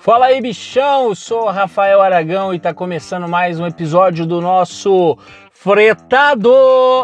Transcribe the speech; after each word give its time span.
Fala 0.00 0.26
aí, 0.26 0.40
bichão! 0.40 1.12
Sou 1.12 1.50
Rafael 1.50 2.00
Aragão 2.00 2.54
e 2.54 2.56
está 2.56 2.72
começando 2.72 3.28
mais 3.28 3.58
um 3.58 3.66
episódio 3.66 4.24
do 4.24 4.40
nosso 4.40 5.18
Fretado, 5.52 6.52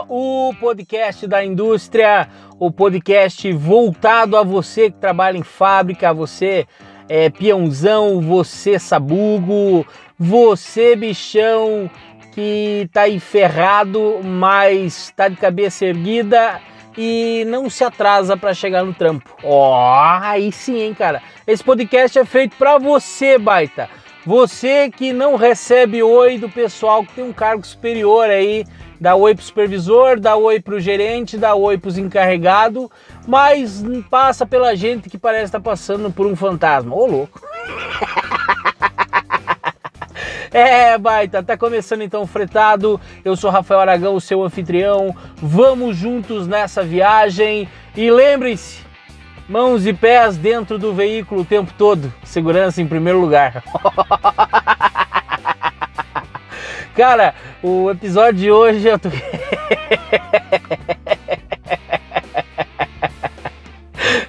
o 0.09 0.55
podcast 0.61 1.27
da 1.27 1.45
indústria, 1.45 2.29
o 2.57 2.71
podcast 2.71 3.53
voltado 3.53 4.37
a 4.37 4.45
você 4.45 4.93
que 4.93 4.99
trabalha 4.99 5.37
em 5.37 5.43
fábrica, 5.43 6.15
você 6.15 6.67
é 7.09 7.29
peãozão, 7.29 8.21
você 8.21 8.79
sabugo, 8.79 9.85
você 10.17 10.95
bichão 10.95 11.91
que 12.33 12.89
tá 12.93 13.03
aí 13.03 13.19
ferrado, 13.19 14.21
mas 14.23 15.13
tá 15.17 15.27
de 15.27 15.37
cabeça 15.37 15.85
erguida 15.85 16.61
e 16.97 17.45
não 17.47 17.69
se 17.69 17.85
atrasa 17.85 18.37
para 18.37 18.55
chegar 18.55 18.85
no 18.85 18.95
trampo. 18.95 19.31
Ó, 19.43 19.71
oh, 19.71 20.23
aí 20.23 20.51
sim, 20.53 20.81
hein, 20.81 20.95
cara. 20.95 21.23
Esse 21.47 21.63
podcast 21.63 22.19
é 22.19 22.25
feito 22.25 22.57
para 22.57 22.79
você, 22.79 23.39
baita. 23.39 23.89
Você 24.27 24.91
que 24.91 25.13
não 25.13 25.37
recebe 25.37 26.03
oi 26.03 26.39
do 26.39 26.49
pessoal 26.49 27.05
que 27.05 27.13
tem 27.13 27.25
um 27.25 27.33
cargo 27.33 27.65
superior 27.67 28.31
aí, 28.31 28.65
dá 28.99 29.15
oi 29.15 29.35
pro 29.35 29.45
supervisor, 29.45 30.19
dá 30.19 30.35
oi 30.35 30.61
pro 30.61 30.81
gerente, 30.81 31.37
dá 31.37 31.55
oi 31.55 31.77
pros 31.77 31.99
encarregados, 31.99 32.89
mas 33.27 33.85
passa 34.09 34.47
pela 34.47 34.75
gente 34.75 35.11
que 35.11 35.19
parece 35.19 35.45
estar 35.45 35.61
tá 35.61 35.65
passando 35.65 36.11
por 36.11 36.27
um 36.27 36.35
fantasma. 36.35 36.95
Ô, 36.95 37.05
louco. 37.05 37.41
É, 40.55 40.97
baita, 40.97 41.43
tá 41.43 41.57
começando 41.57 42.03
então 42.03 42.23
o 42.23 42.29
fretado. 42.29 43.01
Eu 43.25 43.35
sou 43.35 43.51
Rafael 43.51 43.81
Aragão, 43.81 44.21
seu 44.21 44.41
anfitrião. 44.41 45.13
Vamos 45.35 45.97
juntos 45.97 46.47
nessa 46.47 46.85
viagem 46.85 47.69
e 47.97 48.09
lembrem-se, 48.09 48.85
mãos 49.49 49.85
e 49.85 49.93
pés 49.93 50.37
dentro 50.37 50.79
do 50.79 50.95
veículo 50.95 51.41
o 51.41 51.45
tempo 51.45 51.75
todo. 51.77 52.15
Segurança 52.23 52.81
em 52.81 52.87
primeiro 52.87 53.21
lugar. 53.21 53.65
Cara, 56.95 57.35
o 57.61 57.91
episódio 57.91 58.39
de 58.39 58.53
hoje 58.53 58.87
eu 58.87 58.97
tô 58.97 59.09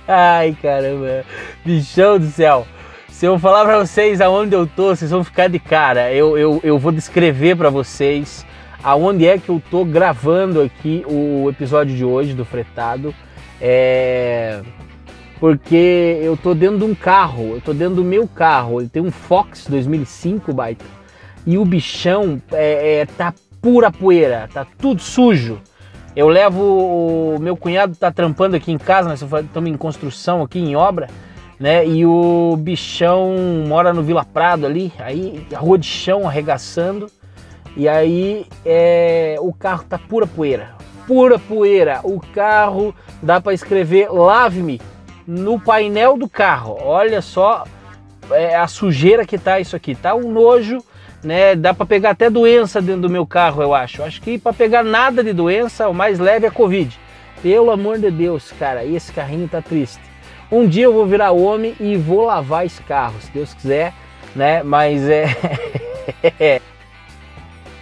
Ai, 0.07 0.57
caramba. 0.59 1.23
Bichão 1.63 2.17
do 2.17 2.25
céu. 2.25 2.65
Se 3.16 3.25
eu 3.25 3.39
falar 3.39 3.63
para 3.63 3.80
vocês 3.80 4.19
aonde 4.19 4.53
eu 4.53 4.67
tô, 4.67 4.94
vocês 4.94 5.09
vão 5.09 5.23
ficar 5.23 5.47
de 5.47 5.58
cara. 5.58 6.11
Eu, 6.11 6.38
eu, 6.38 6.59
eu 6.61 6.77
vou 6.77 6.91
descrever 6.91 7.55
para 7.55 7.69
vocês 7.69 8.45
aonde 8.83 9.25
é 9.25 9.38
que 9.38 9.47
eu 9.47 9.63
tô 9.72 9.85
gravando 9.85 10.61
aqui 10.61 11.02
o 11.07 11.49
episódio 11.49 11.95
de 11.95 12.03
hoje 12.03 12.33
do 12.33 12.44
Fretado. 12.44 13.16
É... 13.61 14.61
Porque 15.39 16.19
eu 16.22 16.35
tô 16.35 16.53
dentro 16.53 16.80
de 16.80 16.83
um 16.83 16.94
carro, 16.94 17.53
eu 17.55 17.61
tô 17.61 17.73
dentro 17.73 17.95
do 17.95 18.03
meu 18.03 18.27
carro. 18.27 18.81
Ele 18.81 18.89
tem 18.89 19.02
um 19.02 19.11
Fox 19.11 19.66
2005, 19.69 20.53
baita. 20.53 20.83
E 21.47 21.57
o 21.57 21.63
bichão 21.63 22.41
é, 22.52 22.97
é, 22.97 23.05
tá 23.05 23.33
pura 23.61 23.89
poeira, 23.89 24.50
tá 24.53 24.67
tudo 24.77 25.02
sujo. 25.02 25.61
Eu 26.13 26.27
levo 26.27 27.35
o 27.35 27.39
meu 27.39 27.55
cunhado 27.55 27.95
tá 27.95 28.11
trampando 28.11 28.57
aqui 28.57 28.73
em 28.73 28.77
casa, 28.77 29.07
nós 29.07 29.22
estamos 29.22 29.69
em 29.69 29.77
construção 29.77 30.41
aqui 30.41 30.59
em 30.59 30.75
obra 30.75 31.07
né? 31.59 31.85
E 31.87 32.05
o 32.05 32.55
bichão 32.57 33.33
mora 33.67 33.93
no 33.93 34.03
Vila 34.03 34.25
Prado 34.25 34.65
ali, 34.65 34.91
aí 34.99 35.45
rua 35.53 35.77
de 35.77 35.87
chão 35.87 36.27
arregaçando. 36.27 37.09
E 37.77 37.87
aí 37.89 38.45
é, 38.65 39.35
o 39.39 39.53
carro 39.53 39.83
tá 39.83 39.99
pura 39.99 40.25
poeira, 40.25 40.75
pura 41.07 41.37
poeira. 41.37 41.99
O 42.03 42.19
carro 42.33 42.95
dá 43.21 43.41
para 43.41 43.53
escrever 43.53 44.09
lave-me 44.09 44.79
no 45.27 45.59
painel 45.59 46.17
do 46.17 46.29
carro. 46.29 46.77
Olha 46.81 47.21
só 47.21 47.65
é, 48.31 48.55
a 48.55 48.67
sujeira 48.67 49.25
que 49.25 49.37
tá 49.37 49.59
isso 49.59 49.75
aqui. 49.75 49.93
Tá 49.95 50.15
um 50.15 50.31
nojo, 50.31 50.83
né? 51.23 51.55
Dá 51.55 51.73
para 51.73 51.85
pegar 51.85 52.11
até 52.11 52.29
doença 52.29 52.81
dentro 52.81 53.01
do 53.01 53.09
meu 53.09 53.25
carro, 53.25 53.61
eu 53.61 53.73
acho. 53.73 54.03
Acho 54.03 54.21
que 54.21 54.37
para 54.37 54.53
pegar 54.53 54.83
nada 54.83 55.23
de 55.23 55.33
doença, 55.33 55.89
o 55.89 55.94
mais 55.94 56.19
leve 56.19 56.47
é 56.47 56.51
Covid. 56.51 56.97
Pelo 57.41 57.71
amor 57.71 57.99
de 57.99 58.09
Deus, 58.09 58.53
cara, 58.57 58.85
esse 58.85 59.11
carrinho 59.11 59.47
tá 59.47 59.61
triste. 59.61 59.99
Um 60.55 60.66
dia 60.69 60.85
eu 60.85 60.93
vou 60.93 61.05
virar 61.05 61.31
homem 61.31 61.75
e 61.81 61.97
vou 61.97 62.23
lavar 62.23 62.66
esse 62.66 62.81
carro, 62.83 63.16
se 63.19 63.29
Deus 63.29 63.53
quiser, 63.53 63.93
né? 64.33 64.63
Mas 64.63 65.05
é. 65.09 65.25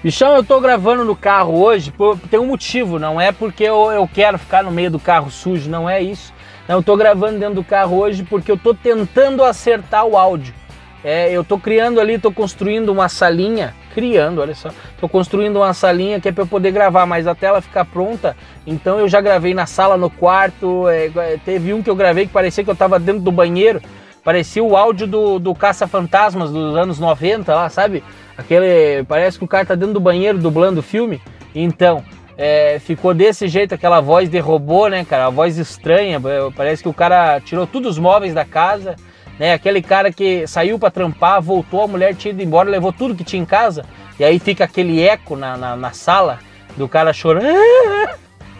Bichão, 0.04 0.36
eu 0.36 0.44
tô 0.44 0.60
gravando 0.60 1.06
no 1.06 1.16
carro 1.16 1.62
hoje, 1.64 1.92
por, 1.92 2.18
tem 2.18 2.40
um 2.40 2.48
motivo, 2.48 2.98
não 2.98 3.22
é 3.22 3.32
porque 3.32 3.64
eu, 3.64 3.92
eu 3.92 4.10
quero 4.12 4.40
ficar 4.40 4.64
no 4.64 4.72
meio 4.72 4.90
do 4.90 4.98
carro 4.98 5.30
sujo, 5.30 5.70
não 5.70 5.88
é 5.88 6.02
isso. 6.02 6.34
Não, 6.68 6.78
eu 6.78 6.84
tô 6.84 6.98
gravando 6.98 7.38
dentro 7.38 7.54
do 7.54 7.64
carro 7.64 7.96
hoje 7.96 8.24
porque 8.24 8.52
eu 8.52 8.58
tô 8.58 8.74
tentando 8.74 9.44
acertar 9.44 10.04
o 10.08 10.18
áudio. 10.18 10.56
É, 11.04 11.32
eu 11.32 11.44
tô 11.44 11.60
criando 11.60 12.02
ali, 12.02 12.18
tô 12.18 12.32
construindo 12.32 12.90
uma 12.90 13.08
salinha, 13.08 13.76
criando, 13.94 14.42
olha 14.42 14.56
só, 14.56 14.70
tô 15.00 15.08
construindo 15.08 15.58
uma 15.58 15.74
salinha 15.74 16.20
que 16.20 16.28
é 16.28 16.32
para 16.32 16.44
eu 16.44 16.48
poder 16.48 16.72
gravar, 16.72 17.06
mas 17.06 17.28
até 17.28 17.48
ela 17.48 17.62
ficar 17.62 17.86
pronta, 17.86 18.36
então 18.66 19.00
eu 19.00 19.08
já 19.08 19.22
gravei 19.22 19.54
na 19.54 19.66
sala, 19.66 19.96
no 19.96 20.10
quarto, 20.10 20.88
é, 20.90 21.06
é 21.16 21.40
teve 21.44 21.74
um 21.74 21.84
que 21.84 21.90
eu 21.90 21.96
gravei 21.96 22.26
que 22.26 22.34
parecia 22.34 22.64
que 22.64 22.70
eu 22.70 22.76
tava 22.76 23.00
dentro 23.00 23.22
do 23.22 23.32
banheiro, 23.32 23.82
parecia 24.24 24.64
o 24.64 24.76
áudio 24.76 25.06
do, 25.06 25.40
do 25.40 25.54
Caça-Fantasmas 25.54 26.52
dos 26.52 26.76
anos 26.76 27.00
90 27.00 27.54
lá, 27.54 27.70
sabe? 27.70 28.04
Aquele, 28.38 29.04
parece 29.04 29.38
que 29.38 29.46
o 29.46 29.48
cara 29.48 29.66
tá 29.66 29.76
dentro 29.76 29.94
do 29.94 30.00
banheiro 30.00 30.38
dublando 30.38 30.80
o 30.80 30.84
filme, 30.84 31.22
então... 31.54 32.04
É, 32.36 32.80
ficou 32.80 33.14
desse 33.14 33.48
jeito, 33.48 33.76
aquela 33.76 34.02
voz 34.02 34.28
de 34.28 34.40
robô, 34.40 34.88
né, 34.88 35.06
cara? 35.06 35.28
A 35.28 35.30
voz 35.30 35.60
estranha. 35.60 36.20
Parece 36.56 36.82
que 36.82 36.90
o 36.90 36.94
cara 36.94 37.40
tirou 37.40 37.68
todos 37.68 37.92
os 37.92 38.00
móveis 38.00 38.34
da 38.34 38.44
casa, 38.44 38.96
né? 39.40 39.54
Aquele 39.54 39.82
cara 39.82 40.12
que 40.12 40.46
saiu 40.48 40.78
para 40.78 40.92
trampar, 40.92 41.42
voltou, 41.42 41.84
a 41.84 41.88
mulher 41.88 42.16
tinha 42.16 42.34
ido 42.34 42.42
embora, 42.42 42.70
levou 42.70 42.92
tudo 42.94 43.16
que 43.16 43.24
tinha 43.24 43.42
em 43.42 43.46
casa, 43.46 43.86
e 44.20 44.24
aí 44.24 44.40
fica 44.40 44.64
aquele 44.64 45.02
eco 45.02 45.36
na, 45.36 45.58
na, 45.58 45.76
na 45.76 45.92
sala 45.92 46.40
do 46.78 46.88
cara 46.88 47.14
chorando. 47.14 47.48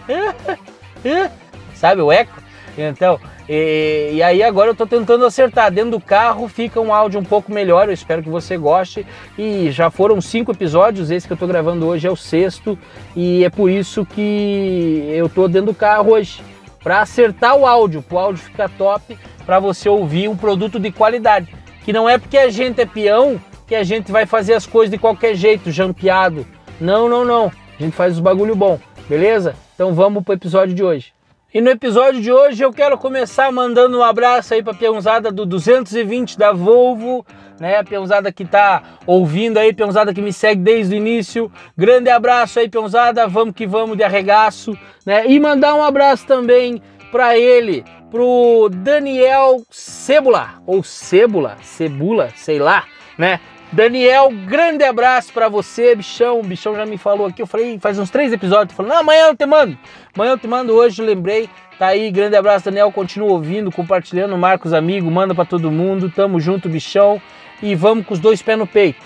Sabe 1.74 2.00
o 2.00 2.10
eco? 2.12 2.42
Então, 2.76 3.20
e, 3.48 4.12
e, 4.14 4.22
aí 4.22 4.42
agora 4.42 4.70
eu 4.70 4.74
tô 4.74 4.86
tentando 4.86 5.24
acertar. 5.24 5.70
Dentro 5.70 5.92
do 5.92 6.00
carro 6.00 6.48
fica 6.48 6.80
um 6.80 6.92
áudio 6.92 7.20
um 7.20 7.24
pouco 7.24 7.52
melhor, 7.52 7.88
eu 7.88 7.94
espero 7.94 8.22
que 8.22 8.28
você 8.28 8.56
goste. 8.56 9.06
E 9.38 9.70
já 9.70 9.90
foram 9.90 10.20
cinco 10.20 10.50
episódios, 10.50 11.10
esse 11.10 11.26
que 11.26 11.32
eu 11.32 11.36
tô 11.36 11.46
gravando 11.46 11.86
hoje 11.86 12.06
é 12.06 12.10
o 12.10 12.16
sexto, 12.16 12.78
e 13.14 13.44
é 13.44 13.50
por 13.50 13.70
isso 13.70 14.04
que 14.04 15.08
eu 15.10 15.28
tô 15.28 15.46
dentro 15.46 15.72
do 15.72 15.74
carro 15.74 16.12
hoje. 16.12 16.42
Para 16.82 17.00
acertar 17.00 17.56
o 17.56 17.66
áudio, 17.66 18.02
para 18.02 18.16
o 18.16 18.18
áudio 18.18 18.42
ficar 18.42 18.68
top 18.68 19.16
para 19.44 19.58
você 19.58 19.88
ouvir 19.88 20.28
um 20.28 20.36
produto 20.36 20.78
de 20.78 20.90
qualidade. 20.90 21.54
Que 21.84 21.92
não 21.92 22.08
é 22.08 22.18
porque 22.18 22.38
a 22.38 22.48
gente 22.50 22.80
é 22.80 22.86
peão 22.86 23.40
que 23.66 23.74
a 23.74 23.82
gente 23.82 24.12
vai 24.12 24.26
fazer 24.26 24.54
as 24.54 24.66
coisas 24.66 24.90
de 24.90 24.98
qualquer 24.98 25.34
jeito, 25.34 25.70
jampeado. 25.70 26.46
Não, 26.80 27.08
não, 27.08 27.24
não. 27.24 27.52
A 27.78 27.82
gente 27.82 27.94
faz 27.94 28.14
os 28.14 28.20
bagulho 28.20 28.54
bom, 28.54 28.78
beleza? 29.08 29.54
Então 29.74 29.94
vamos 29.94 30.22
pro 30.22 30.34
episódio 30.34 30.74
de 30.74 30.82
hoje. 30.82 31.12
E 31.52 31.60
no 31.60 31.70
episódio 31.70 32.20
de 32.20 32.32
hoje 32.32 32.64
eu 32.64 32.72
quero 32.72 32.98
começar 32.98 33.52
mandando 33.52 33.96
um 33.96 34.02
abraço 34.02 34.54
aí 34.54 34.62
pra 34.62 34.74
peãozada 34.74 35.30
do 35.30 35.46
220 35.46 36.36
da 36.36 36.52
Volvo, 36.52 37.24
né? 37.60 37.78
A 37.78 37.84
peãozada 37.84 38.32
que 38.32 38.44
tá 38.44 38.82
ouvindo 39.06 39.58
aí, 39.58 39.72
peãozada 39.72 40.12
que 40.12 40.20
me 40.20 40.32
segue 40.32 40.60
desde 40.60 40.94
o 40.94 40.98
início. 40.98 41.50
Grande 41.78 42.10
abraço 42.10 42.58
aí, 42.58 42.68
peãozada. 42.68 43.28
Vamos 43.28 43.54
que 43.54 43.68
vamos 43.68 43.96
de 43.96 44.02
arregaço, 44.02 44.76
né? 45.06 45.28
E 45.28 45.38
mandar 45.38 45.76
um 45.76 45.82
abraço 45.84 46.26
também 46.26 46.82
para 47.14 47.38
ele, 47.38 47.84
pro 48.10 48.68
Daniel 48.72 49.62
Cebula, 49.70 50.60
ou 50.66 50.82
Cebula, 50.82 51.56
Cebula, 51.62 52.30
sei 52.34 52.58
lá, 52.58 52.86
né? 53.16 53.38
Daniel, 53.70 54.32
grande 54.48 54.82
abraço 54.82 55.32
para 55.32 55.48
você, 55.48 55.94
bichão. 55.94 56.40
O 56.40 56.42
bichão 56.42 56.74
já 56.74 56.84
me 56.84 56.98
falou 56.98 57.28
aqui. 57.28 57.40
Eu 57.40 57.46
falei, 57.46 57.78
faz 57.78 58.00
uns 58.00 58.10
três 58.10 58.32
episódios. 58.32 58.76
Falando, 58.76 58.92
não, 58.92 58.98
amanhã 58.98 59.28
eu 59.28 59.36
te 59.36 59.46
mando. 59.46 59.78
Amanhã 60.12 60.32
eu 60.32 60.38
te 60.38 60.48
mando. 60.48 60.72
Hoje 60.74 61.02
lembrei. 61.02 61.48
Tá 61.78 61.88
aí, 61.88 62.10
grande 62.10 62.36
abraço, 62.36 62.64
Daniel. 62.64 62.90
Continua 62.90 63.30
ouvindo, 63.30 63.70
compartilhando. 63.70 64.36
Marcos, 64.36 64.72
amigo, 64.72 65.08
manda 65.08 65.34
para 65.34 65.44
todo 65.44 65.70
mundo. 65.70 66.10
Tamo 66.10 66.40
junto, 66.40 66.68
bichão. 66.68 67.22
E 67.62 67.76
vamos 67.76 68.06
com 68.06 68.14
os 68.14 68.20
dois 68.20 68.42
pés 68.42 68.58
no 68.58 68.66
peito. 68.66 69.04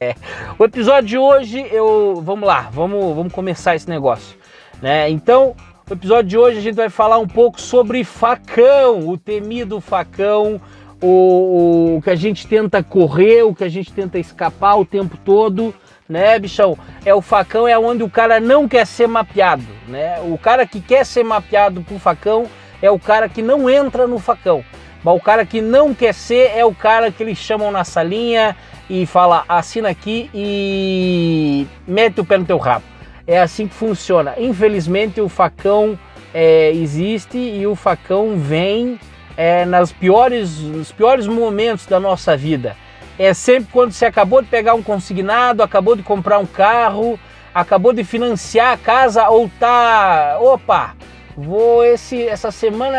É. 0.00 0.14
O 0.56 0.64
episódio 0.64 1.08
de 1.08 1.18
hoje, 1.18 1.66
eu. 1.70 2.20
Vamos 2.24 2.46
lá, 2.46 2.68
vamos, 2.72 3.14
vamos 3.14 3.32
começar 3.32 3.74
esse 3.74 3.88
negócio. 3.88 4.36
Né? 4.80 5.08
Então, 5.10 5.54
no 5.88 5.94
episódio 5.94 6.28
de 6.28 6.36
hoje 6.36 6.58
a 6.58 6.60
gente 6.60 6.74
vai 6.74 6.90
falar 6.90 7.18
um 7.18 7.28
pouco 7.28 7.60
sobre 7.60 8.02
facão, 8.02 9.08
o 9.08 9.16
temido 9.16 9.80
facão, 9.80 10.60
o, 11.00 11.96
o, 11.96 12.02
que 12.02 12.10
a 12.10 12.16
gente 12.16 12.44
tenta 12.46 12.82
correr, 12.82 13.44
o 13.44 13.54
que 13.54 13.62
a 13.62 13.68
gente 13.68 13.92
tenta 13.92 14.18
escapar 14.18 14.74
o 14.74 14.84
tempo 14.84 15.16
todo, 15.24 15.72
né, 16.08 16.40
bichão? 16.40 16.76
É 17.04 17.14
o 17.14 17.22
facão 17.22 17.68
é 17.68 17.78
onde 17.78 18.02
o 18.02 18.10
cara 18.10 18.40
não 18.40 18.66
quer 18.66 18.84
ser 18.84 19.06
mapeado, 19.06 19.62
né? 19.86 20.20
O 20.22 20.36
cara 20.36 20.66
que 20.66 20.80
quer 20.80 21.06
ser 21.06 21.22
mapeado 21.22 21.80
pro 21.82 22.00
facão 22.00 22.46
é 22.82 22.90
o 22.90 22.98
cara 22.98 23.28
que 23.28 23.40
não 23.40 23.70
entra 23.70 24.08
no 24.08 24.18
facão. 24.18 24.64
Mas 25.04 25.16
o 25.16 25.20
cara 25.20 25.46
que 25.46 25.60
não 25.60 25.94
quer 25.94 26.12
ser 26.12 26.50
é 26.56 26.64
o 26.64 26.74
cara 26.74 27.12
que 27.12 27.22
eles 27.22 27.38
chamam 27.38 27.70
na 27.70 27.84
salinha 27.84 28.56
e 28.90 29.06
fala 29.06 29.44
assina 29.48 29.88
aqui 29.88 30.28
e 30.34 31.64
mete 31.86 32.20
o 32.20 32.24
pé 32.24 32.38
no 32.38 32.44
teu 32.44 32.58
rabo. 32.58 32.95
É 33.26 33.40
assim 33.40 33.66
que 33.66 33.74
funciona. 33.74 34.34
Infelizmente 34.38 35.20
o 35.20 35.28
facão 35.28 35.98
é, 36.32 36.70
existe 36.72 37.38
e 37.38 37.66
o 37.66 37.74
facão 37.74 38.36
vem 38.36 39.00
é, 39.36 39.64
nas 39.64 39.92
piores, 39.92 40.58
nos 40.58 40.92
piores 40.92 41.26
momentos 41.26 41.86
da 41.86 41.98
nossa 41.98 42.36
vida. 42.36 42.76
É 43.18 43.32
sempre 43.32 43.70
quando 43.72 43.92
você 43.92 44.06
acabou 44.06 44.42
de 44.42 44.48
pegar 44.48 44.74
um 44.74 44.82
consignado, 44.82 45.62
acabou 45.62 45.96
de 45.96 46.02
comprar 46.02 46.38
um 46.38 46.46
carro, 46.46 47.18
acabou 47.54 47.92
de 47.92 48.04
financiar 48.04 48.74
a 48.74 48.76
casa 48.76 49.28
ou 49.28 49.50
tá, 49.58 50.36
opa, 50.40 50.94
vou 51.36 51.84
esse 51.84 52.28
essa 52.28 52.50
semana, 52.50 52.98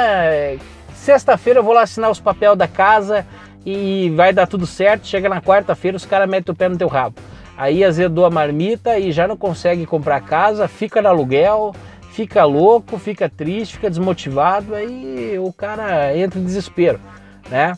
sexta-feira 0.94 1.60
eu 1.60 1.64
vou 1.64 1.74
lá 1.74 1.82
assinar 1.82 2.10
os 2.10 2.20
papéis 2.20 2.58
da 2.58 2.68
casa 2.68 3.26
e 3.64 4.12
vai 4.16 4.34
dar 4.34 4.48
tudo 4.48 4.66
certo. 4.66 5.06
Chega 5.06 5.30
na 5.30 5.42
quarta-feira 5.42 5.96
os 5.96 6.06
caras 6.06 6.28
metem 6.28 6.52
o 6.52 6.56
pé 6.56 6.68
no 6.68 6.78
teu 6.78 6.88
rabo. 6.88 7.16
Aí 7.58 7.84
azedou 7.84 8.24
a 8.24 8.30
marmita 8.30 9.00
e 9.00 9.12
já 9.12 9.28
não 9.28 9.36
consegue 9.36 9.86
comprar 9.88 10.22
casa, 10.22 10.68
fica 10.68 11.02
no 11.02 11.10
aluguel, 11.10 11.74
fica 12.12 12.46
louco, 12.46 13.00
fica 13.00 13.28
triste, 13.28 13.76
fica 13.76 13.90
desmotivado, 13.90 14.76
aí 14.76 15.40
o 15.40 15.52
cara 15.52 16.16
entra 16.16 16.40
em 16.40 16.44
desespero, 16.44 17.00
né? 17.50 17.76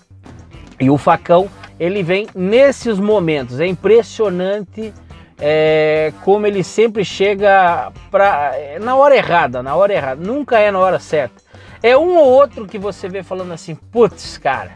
E 0.79 0.89
o 0.89 0.97
facão, 0.97 1.49
ele 1.79 2.03
vem 2.03 2.27
nesses 2.35 2.99
momentos, 2.99 3.61
é 3.61 3.67
impressionante 3.67 4.93
é, 5.39 6.11
como 6.25 6.45
ele 6.45 6.63
sempre 6.63 7.05
chega 7.05 7.91
pra, 8.11 8.51
é, 8.55 8.79
na 8.79 8.97
hora 8.97 9.15
errada, 9.15 9.63
na 9.63 9.75
hora 9.75 9.93
errada, 9.93 10.21
nunca 10.21 10.59
é 10.59 10.69
na 10.71 10.79
hora 10.79 10.99
certa. 10.99 11.41
É 11.81 11.97
um 11.97 12.17
ou 12.17 12.27
outro 12.27 12.67
que 12.67 12.77
você 12.77 13.07
vê 13.07 13.23
falando 13.23 13.53
assim, 13.53 13.75
putz, 13.75 14.37
cara, 14.37 14.73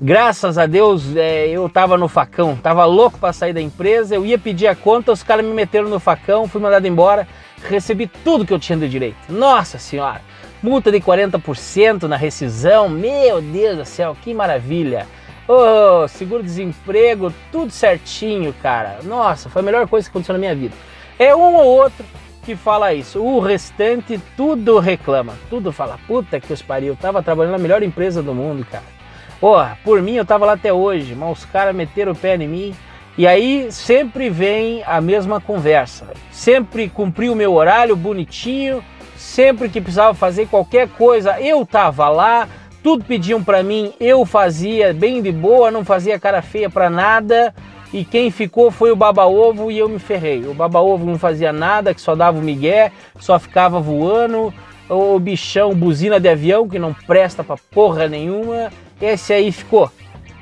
graças 0.00 0.58
a 0.58 0.66
Deus 0.66 1.16
é, 1.16 1.48
eu 1.48 1.68
tava 1.68 1.96
no 1.96 2.08
facão, 2.08 2.56
tava 2.56 2.84
louco 2.84 3.18
para 3.18 3.32
sair 3.32 3.52
da 3.52 3.60
empresa, 3.60 4.14
eu 4.14 4.24
ia 4.24 4.38
pedir 4.38 4.66
a 4.66 4.74
conta, 4.74 5.12
os 5.12 5.22
caras 5.22 5.44
me 5.44 5.52
meteram 5.52 5.88
no 5.88 6.00
facão, 6.00 6.48
fui 6.48 6.60
mandado 6.60 6.86
embora, 6.86 7.26
recebi 7.68 8.06
tudo 8.06 8.44
que 8.44 8.52
eu 8.52 8.58
tinha 8.58 8.78
de 8.78 8.88
direito. 8.88 9.16
Nossa 9.28 9.78
senhora, 9.78 10.20
multa 10.62 10.90
de 10.90 11.00
40% 11.00 12.02
na 12.02 12.16
rescisão, 12.16 12.88
meu 12.88 13.40
Deus 13.40 13.78
do 13.78 13.84
céu, 13.84 14.16
que 14.22 14.34
maravilha. 14.34 15.06
Oh, 15.48 16.08
seguro-desemprego, 16.08 17.32
tudo 17.52 17.70
certinho, 17.70 18.52
cara. 18.60 18.98
Nossa, 19.04 19.48
foi 19.48 19.62
a 19.62 19.64
melhor 19.64 19.86
coisa 19.86 20.08
que 20.08 20.10
aconteceu 20.10 20.32
na 20.32 20.40
minha 20.40 20.56
vida. 20.56 20.74
É 21.18 21.34
um 21.36 21.54
ou 21.54 21.64
outro 21.64 22.04
que 22.44 22.56
fala 22.56 22.92
isso. 22.92 23.22
O 23.22 23.38
restante 23.38 24.20
tudo 24.36 24.80
reclama. 24.80 25.34
Tudo 25.48 25.70
fala, 25.70 26.00
puta 26.06 26.40
que 26.40 26.52
os 26.52 26.62
pariu. 26.62 26.94
Eu 26.94 26.96
tava 26.96 27.22
trabalhando 27.22 27.52
na 27.52 27.58
melhor 27.58 27.82
empresa 27.84 28.24
do 28.24 28.34
mundo, 28.34 28.66
cara. 28.68 28.95
Porra, 29.40 29.78
por 29.84 30.00
mim 30.00 30.14
eu 30.14 30.24
tava 30.24 30.46
lá 30.46 30.52
até 30.54 30.72
hoje, 30.72 31.14
mas 31.14 31.38
os 31.38 31.44
caras 31.44 31.74
meteram 31.74 32.12
o 32.12 32.16
pé 32.16 32.36
em 32.36 32.48
mim, 32.48 32.74
e 33.18 33.26
aí 33.26 33.70
sempre 33.70 34.30
vem 34.30 34.82
a 34.86 35.00
mesma 35.00 35.40
conversa. 35.40 36.06
Sempre 36.30 36.88
cumpri 36.88 37.28
o 37.28 37.36
meu 37.36 37.54
horário 37.54 37.94
bonitinho, 37.94 38.82
sempre 39.16 39.68
que 39.68 39.80
precisava 39.80 40.14
fazer 40.14 40.48
qualquer 40.48 40.88
coisa, 40.88 41.40
eu 41.40 41.64
tava 41.66 42.08
lá, 42.08 42.48
tudo 42.82 43.04
pediam 43.04 43.42
para 43.42 43.62
mim, 43.62 43.92
eu 43.98 44.24
fazia 44.24 44.94
bem 44.94 45.20
de 45.20 45.32
boa, 45.32 45.70
não 45.70 45.84
fazia 45.84 46.20
cara 46.20 46.40
feia 46.40 46.70
para 46.70 46.88
nada. 46.88 47.54
E 47.92 48.04
quem 48.04 48.30
ficou 48.30 48.70
foi 48.70 48.90
o 48.90 48.96
baba-ovo 48.96 49.70
e 49.70 49.78
eu 49.78 49.88
me 49.88 49.98
ferrei. 49.98 50.44
O 50.46 50.52
baba-ovo 50.52 51.06
não 51.06 51.18
fazia 51.18 51.52
nada, 51.52 51.94
que 51.94 52.00
só 52.00 52.14
dava 52.14 52.38
o 52.38 52.42
migué, 52.42 52.92
só 53.18 53.38
ficava 53.38 53.80
voando. 53.80 54.52
O 54.88 55.18
bichão, 55.18 55.72
buzina 55.72 56.20
de 56.20 56.28
avião, 56.28 56.68
que 56.68 56.78
não 56.78 56.92
presta 56.92 57.42
pra 57.42 57.56
porra 57.70 58.06
nenhuma. 58.06 58.70
Esse 59.00 59.32
aí 59.32 59.52
ficou. 59.52 59.90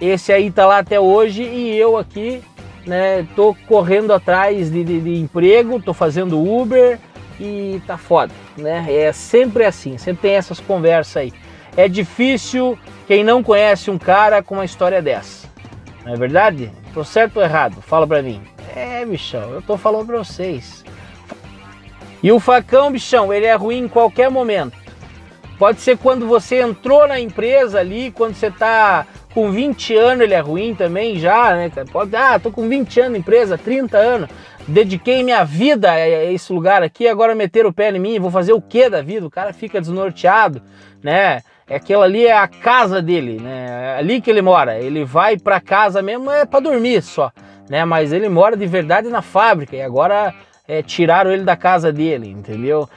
Esse 0.01 0.33
aí 0.33 0.51
tá 0.51 0.67
lá 0.67 0.79
até 0.79 0.99
hoje 0.99 1.43
e 1.43 1.77
eu 1.77 1.97
aqui 1.97 2.43
né? 2.87 3.27
Tô 3.35 3.57
correndo 3.67 4.13
atrás 4.13 4.71
de, 4.71 4.85
de, 4.85 5.01
de, 5.01 5.15
emprego, 5.17 5.81
tô 5.81 5.95
fazendo 5.95 6.41
Uber 6.41 6.99
e 7.41 7.81
tá 7.87 7.97
foda, 7.97 8.33
né? 8.57 8.85
É 8.89 9.13
sempre 9.13 9.65
assim, 9.65 9.99
sempre 9.99 10.23
tem 10.23 10.37
essas 10.37 10.61
conversas 10.61 11.17
aí. 11.17 11.33
É 11.77 11.89
difícil 11.89 12.79
quem 13.07 13.25
não 13.25 13.43
conhece 13.43 13.91
um 13.91 13.99
cara 13.99 14.43
com 14.43 14.55
uma 14.55 14.65
história 14.65 15.03
dessa. 15.03 15.49
Não 16.05 16.13
é 16.13 16.17
verdade? 16.17 16.71
Tô 16.93 17.03
certo 17.03 17.39
ou 17.39 17.43
errado? 17.43 17.81
Fala 17.83 18.07
pra 18.07 18.23
mim. 18.23 18.41
É, 18.75 19.05
bichão, 19.05 19.51
eu 19.51 19.63
tô 19.63 19.77
falando 19.77 20.07
pra 20.07 20.19
vocês. 20.19 20.85
E 22.23 22.31
o 22.31 22.39
facão, 22.39 22.93
bichão, 22.93 23.33
ele 23.33 23.47
é 23.47 23.55
ruim 23.55 23.79
em 23.79 23.89
qualquer 23.89 24.31
momento. 24.31 24.77
Pode 25.59 25.81
ser 25.81 25.97
quando 25.97 26.27
você 26.27 26.61
entrou 26.61 27.07
na 27.07 27.21
empresa 27.21 27.79
ali, 27.79 28.11
quando 28.11 28.35
você 28.35 28.51
tá 28.51 29.07
com 29.33 29.51
20 29.51 29.97
anos 29.97 30.25
ele 30.25 30.35
é 30.35 30.41
ruim 30.41 30.75
também 30.75 31.19
já, 31.19 31.55
né? 31.55 31.71
Pode, 31.93 32.15
ah, 32.17 32.39
tô 32.39 32.51
com 32.51 32.69
20 32.69 33.01
anos 33.01 33.13
na 33.13 33.19
empresa, 33.19 33.57
30 33.57 33.97
anos, 33.97 34.29
dediquei 34.67 35.23
minha 35.23 35.45
vida 35.45 35.91
a 35.91 36.33
esse 36.33 36.53
lugar 36.53 36.83
aqui, 36.83 37.07
agora 37.07 37.35
meter 37.35 37.67
o 37.67 37.73
pé 37.73 37.91
em 37.91 37.99
mim, 37.99 38.19
vou 38.19 38.31
fazer 38.31 38.53
o 38.53 38.61
que 38.61 38.89
da 38.89 39.03
vida? 39.03 39.27
O 39.27 39.31
cara 39.31 39.53
fica 39.53 39.81
desnorteado, 39.81 40.61
né? 41.03 41.43
É 41.67 41.77
aquilo 41.77 42.03
ali 42.03 42.27
é 42.27 42.37
a 42.37 42.47
casa 42.47 43.01
dele, 43.01 43.41
né? 43.41 43.95
É 43.97 43.99
ali 43.99 44.21
que 44.21 44.31
ele 44.31 44.43
mora. 44.43 44.79
Ele 44.79 45.03
vai 45.05 45.39
para 45.39 45.61
casa 45.61 46.03
mesmo 46.03 46.31
é 46.31 46.45
para 46.45 46.61
dormir 46.61 47.03
só, 47.03 47.33
né? 47.71 47.85
Mas 47.85 48.13
ele 48.13 48.29
mora 48.29 48.57
de 48.57 48.67
verdade 48.67 49.09
na 49.09 49.23
fábrica 49.23 49.75
e 49.75 49.81
agora 49.81 50.35
é, 50.69 50.83
tiraram 50.83 51.31
ele 51.31 51.43
da 51.43 51.57
casa 51.57 51.93
dele, 51.93 52.29
entendeu? 52.29 52.89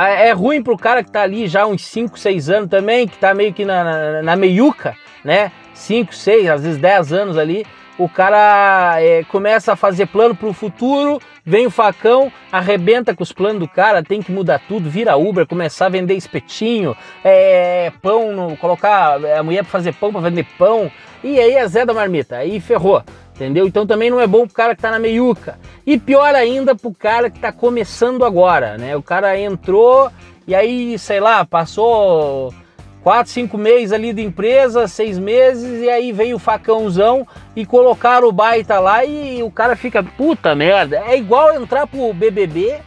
Ah, 0.00 0.10
é 0.10 0.30
ruim 0.30 0.62
pro 0.62 0.78
cara 0.78 1.02
que 1.02 1.10
tá 1.10 1.22
ali 1.22 1.48
já 1.48 1.66
uns 1.66 1.84
5, 1.84 2.16
6 2.16 2.50
anos 2.50 2.70
também, 2.70 3.08
que 3.08 3.18
tá 3.18 3.34
meio 3.34 3.52
que 3.52 3.64
na, 3.64 3.82
na, 3.82 4.22
na 4.22 4.36
meiuca, 4.36 4.94
né? 5.24 5.50
5, 5.74 6.14
6, 6.14 6.48
às 6.50 6.62
vezes 6.62 6.78
10 6.78 7.12
anos 7.12 7.36
ali, 7.36 7.66
o 7.98 8.08
cara 8.08 9.02
é, 9.02 9.24
começa 9.24 9.72
a 9.72 9.76
fazer 9.76 10.06
plano 10.06 10.36
para 10.36 10.46
o 10.46 10.52
futuro, 10.52 11.20
vem 11.44 11.66
o 11.66 11.70
facão, 11.70 12.30
arrebenta 12.52 13.12
com 13.12 13.24
os 13.24 13.32
planos 13.32 13.58
do 13.58 13.66
cara, 13.66 14.00
tem 14.00 14.22
que 14.22 14.30
mudar 14.30 14.60
tudo, 14.68 14.88
vira 14.88 15.16
Uber, 15.16 15.44
começar 15.44 15.86
a 15.86 15.88
vender 15.88 16.14
espetinho, 16.14 16.96
é, 17.24 17.90
pão, 18.00 18.32
no, 18.32 18.56
colocar 18.56 19.18
a 19.36 19.42
mulher 19.42 19.64
para 19.64 19.72
fazer 19.72 19.94
pão, 19.94 20.12
para 20.12 20.20
vender 20.20 20.46
pão, 20.56 20.88
e 21.24 21.40
aí 21.40 21.54
é 21.56 21.66
Zé 21.66 21.84
da 21.84 21.92
Marmita, 21.92 22.36
aí 22.36 22.60
ferrou, 22.60 23.02
entendeu? 23.38 23.68
Então 23.68 23.86
também 23.86 24.10
não 24.10 24.20
é 24.20 24.26
bom 24.26 24.44
pro 24.44 24.54
cara 24.54 24.74
que 24.74 24.82
tá 24.82 24.90
na 24.90 24.98
meiuca. 24.98 25.58
E 25.86 25.96
pior 25.96 26.34
ainda 26.34 26.74
pro 26.74 26.92
cara 26.92 27.30
que 27.30 27.38
tá 27.38 27.52
começando 27.52 28.24
agora, 28.24 28.76
né? 28.76 28.96
O 28.96 29.02
cara 29.02 29.38
entrou 29.38 30.10
e 30.46 30.54
aí, 30.54 30.98
sei 30.98 31.20
lá, 31.20 31.44
passou 31.44 32.52
quatro, 33.00 33.32
cinco 33.32 33.56
meses 33.56 33.92
ali 33.92 34.12
de 34.12 34.22
empresa, 34.22 34.88
seis 34.88 35.18
meses, 35.18 35.82
e 35.82 35.88
aí 35.88 36.10
veio 36.10 36.36
o 36.36 36.40
facãozão 36.40 37.26
e 37.54 37.64
colocaram 37.64 38.28
o 38.28 38.32
baita 38.32 38.80
lá 38.80 39.04
e 39.04 39.42
o 39.42 39.50
cara 39.50 39.76
fica, 39.76 40.02
puta 40.02 40.54
merda, 40.54 41.02
é 41.06 41.16
igual 41.16 41.54
entrar 41.54 41.86
pro 41.86 42.12
BBB 42.12 42.80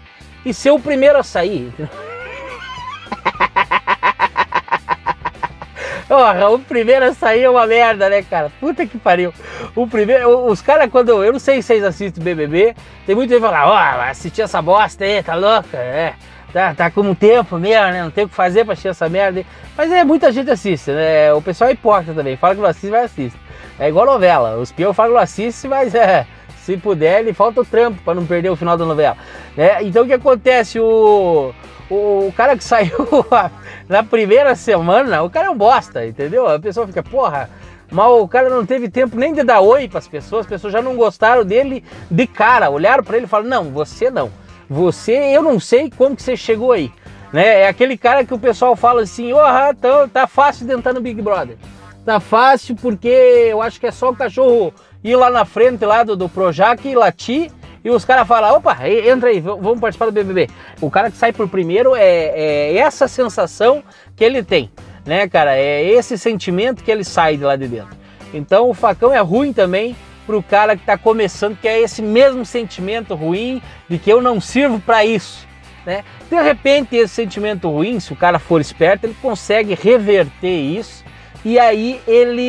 e 0.46 0.54
ser 0.54 0.72
o 0.72 0.80
primeiro 0.80 1.18
a 1.18 1.24
sair. 1.24 1.72
Porra, 6.12 6.50
o 6.50 6.60
primeiro 6.60 7.06
a 7.06 7.14
sair 7.14 7.44
é 7.44 7.50
uma 7.50 7.66
merda, 7.66 8.10
né, 8.10 8.22
cara? 8.22 8.52
Puta 8.60 8.86
que 8.86 8.98
pariu. 8.98 9.34
O 9.74 9.88
primeiro, 9.88 10.46
os 10.46 10.62
caras, 10.62 10.92
quando. 10.92 11.24
Eu 11.24 11.32
não 11.32 11.40
sei 11.40 11.62
se 11.62 11.68
vocês 11.68 11.84
assistem 11.86 12.22
BBB, 12.22 12.76
tem 13.06 13.16
muito 13.16 13.30
gente 13.30 13.40
que 13.40 13.48
fala, 13.48 13.66
ó, 13.66 13.74
oh, 13.74 14.10
assistir 14.10 14.42
essa 14.42 14.62
bosta 14.62 15.06
aí, 15.06 15.24
tá 15.24 15.36
louca? 15.36 15.78
É 15.78 16.16
tá, 16.52 16.74
tá 16.74 16.92
com 16.92 17.00
um 17.00 17.16
tempo 17.16 17.58
mesmo, 17.58 17.88
né? 17.92 18.04
Não 18.04 18.12
tem 18.12 18.26
o 18.26 18.30
que 18.30 18.36
fazer 18.36 18.66
pra 18.66 18.74
assistir 18.74 18.90
essa 18.90 19.08
merda. 19.08 19.46
Mas 19.78 19.90
é, 19.90 20.04
muita 20.04 20.34
gente 20.34 20.52
assiste, 20.52 20.92
né? 20.92 21.34
O 21.34 21.42
pessoal 21.42 21.70
é 21.70 21.74
hipócrita 21.74 22.14
também. 22.14 22.36
Fala 22.36 22.56
que 22.56 22.62
não 22.62 22.68
assiste, 22.68 22.90
vai 22.90 23.06
assistir. 23.06 23.40
É 23.80 23.88
igual 23.88 24.06
novela. 24.06 24.58
Os 24.58 24.70
peões 24.70 24.94
falam 24.94 25.12
que 25.12 25.16
não 25.16 25.24
assiste, 25.24 25.66
mas 25.68 25.96
é. 25.96 26.28
Se 26.72 26.78
puder, 26.78 27.20
ele 27.20 27.34
falta 27.34 27.60
o 27.60 27.66
trampo 27.66 28.02
para 28.02 28.14
não 28.14 28.26
perder 28.26 28.50
o 28.50 28.56
final 28.56 28.78
da 28.78 28.86
novela. 28.86 29.18
Né? 29.58 29.84
Então 29.84 30.06
o 30.06 30.08
que 30.08 30.14
acontece? 30.14 30.80
O, 30.80 31.54
o, 31.90 32.28
o 32.28 32.34
cara 32.34 32.56
que 32.56 32.64
saiu 32.64 33.26
na 33.90 34.02
primeira 34.02 34.56
semana, 34.56 35.22
o 35.22 35.30
cara 35.30 35.48
é 35.48 35.50
um 35.50 35.58
bosta, 35.58 36.08
entendeu? 36.08 36.48
A 36.48 36.58
pessoa 36.58 36.88
fica, 36.88 37.04
porra, 37.04 37.50
mal 37.92 38.22
o 38.22 38.28
cara 38.28 38.50
não 38.50 38.66
teve 38.66 38.88
tempo 38.88 39.18
nem 39.18 39.34
de 39.34 39.44
dar 39.44 39.60
oi 39.60 39.90
para 39.90 40.00
as 40.00 40.08
pessoas, 40.08 40.46
as 40.46 40.50
pessoas 40.50 40.72
já 40.72 40.82
não 40.82 40.96
gostaram 40.96 41.44
dele 41.44 41.84
de 42.10 42.26
cara, 42.26 42.70
olharam 42.70 43.04
para 43.04 43.18
ele 43.18 43.26
e 43.26 43.30
falaram: 43.30 43.50
não, 43.50 43.64
você 43.66 44.10
não. 44.10 44.32
Você, 44.70 45.12
eu 45.12 45.44
não 45.44 45.60
sei 45.60 45.90
como 45.90 46.16
que 46.16 46.24
você 46.24 46.38
chegou 46.38 46.72
aí. 46.72 46.90
Né? 47.34 47.64
É 47.64 47.68
aquele 47.68 47.98
cara 47.98 48.24
que 48.24 48.34
o 48.34 48.40
pessoal 48.40 48.78
fala 48.78 49.02
assim, 49.02 49.34
oh, 49.34 49.76
tá, 49.76 50.08
tá 50.08 50.26
fácil 50.26 50.66
de 50.66 50.72
entrar 50.72 50.94
no 50.94 51.02
Big 51.02 51.22
Brother. 51.22 51.58
Tá 52.06 52.22
fácil 52.22 52.78
porque 52.78 53.10
eu 53.10 53.62
acho 53.62 53.78
que 53.78 53.88
é 53.88 53.92
só 53.92 54.10
o 54.10 54.16
cachorro 54.16 54.74
ir 55.04 55.16
lá 55.16 55.30
na 55.30 55.46
frente 55.46 55.86
lá 55.86 56.04
do, 56.04 56.16
do 56.16 56.30
Projac 56.30 56.88
e 56.88 56.96
latir 56.96 57.52
e 57.84 57.90
os 57.90 58.06
caras 58.06 58.28
falam, 58.28 58.58
opa, 58.58 58.78
entra 58.88 59.30
aí, 59.30 59.40
vamos 59.40 59.80
participar 59.80 60.06
do 60.06 60.12
BBB. 60.12 60.50
O 60.80 60.92
cara 60.92 61.10
que 61.10 61.18
sai 61.18 61.34
por 61.34 61.48
primeiro 61.50 61.96
é, 61.96 62.04
é, 62.04 62.78
essa 62.78 63.08
sensação 63.08 63.84
que 64.16 64.24
ele 64.24 64.44
tem, 64.44 64.72
né, 65.04 65.28
cara? 65.28 65.58
É 65.58 65.84
esse 65.84 66.18
sentimento 66.18 66.84
que 66.84 66.92
ele 66.92 67.04
sai 67.04 67.38
de 67.38 67.44
lá 67.44 67.56
de 67.56 67.68
dentro. 67.68 67.98
Então 68.34 68.70
o 68.70 68.74
facão 68.74 69.12
é 69.12 69.20
ruim 69.20 69.52
também 69.52 69.96
para 70.28 70.38
o 70.38 70.44
cara 70.44 70.76
que 70.76 70.84
está 70.84 70.96
começando, 70.96 71.58
que 71.60 71.68
é 71.68 71.82
esse 71.82 72.04
mesmo 72.04 72.46
sentimento 72.46 73.16
ruim 73.16 73.62
de 73.90 73.98
que 73.98 74.12
eu 74.12 74.22
não 74.22 74.40
sirvo 74.40 74.80
para 74.80 75.04
isso. 75.04 75.48
Né? 75.84 76.04
De 76.30 76.40
repente, 76.40 76.96
esse 76.96 77.16
sentimento 77.16 77.68
ruim, 77.68 78.00
se 78.00 78.14
o 78.14 78.16
cara 78.16 78.38
for 78.38 78.62
esperto, 78.62 79.06
ele 79.06 79.16
consegue 79.20 79.74
reverter 79.74 80.56
isso 80.56 81.04
e 81.44 81.58
aí 81.58 82.00
ele, 82.08 82.42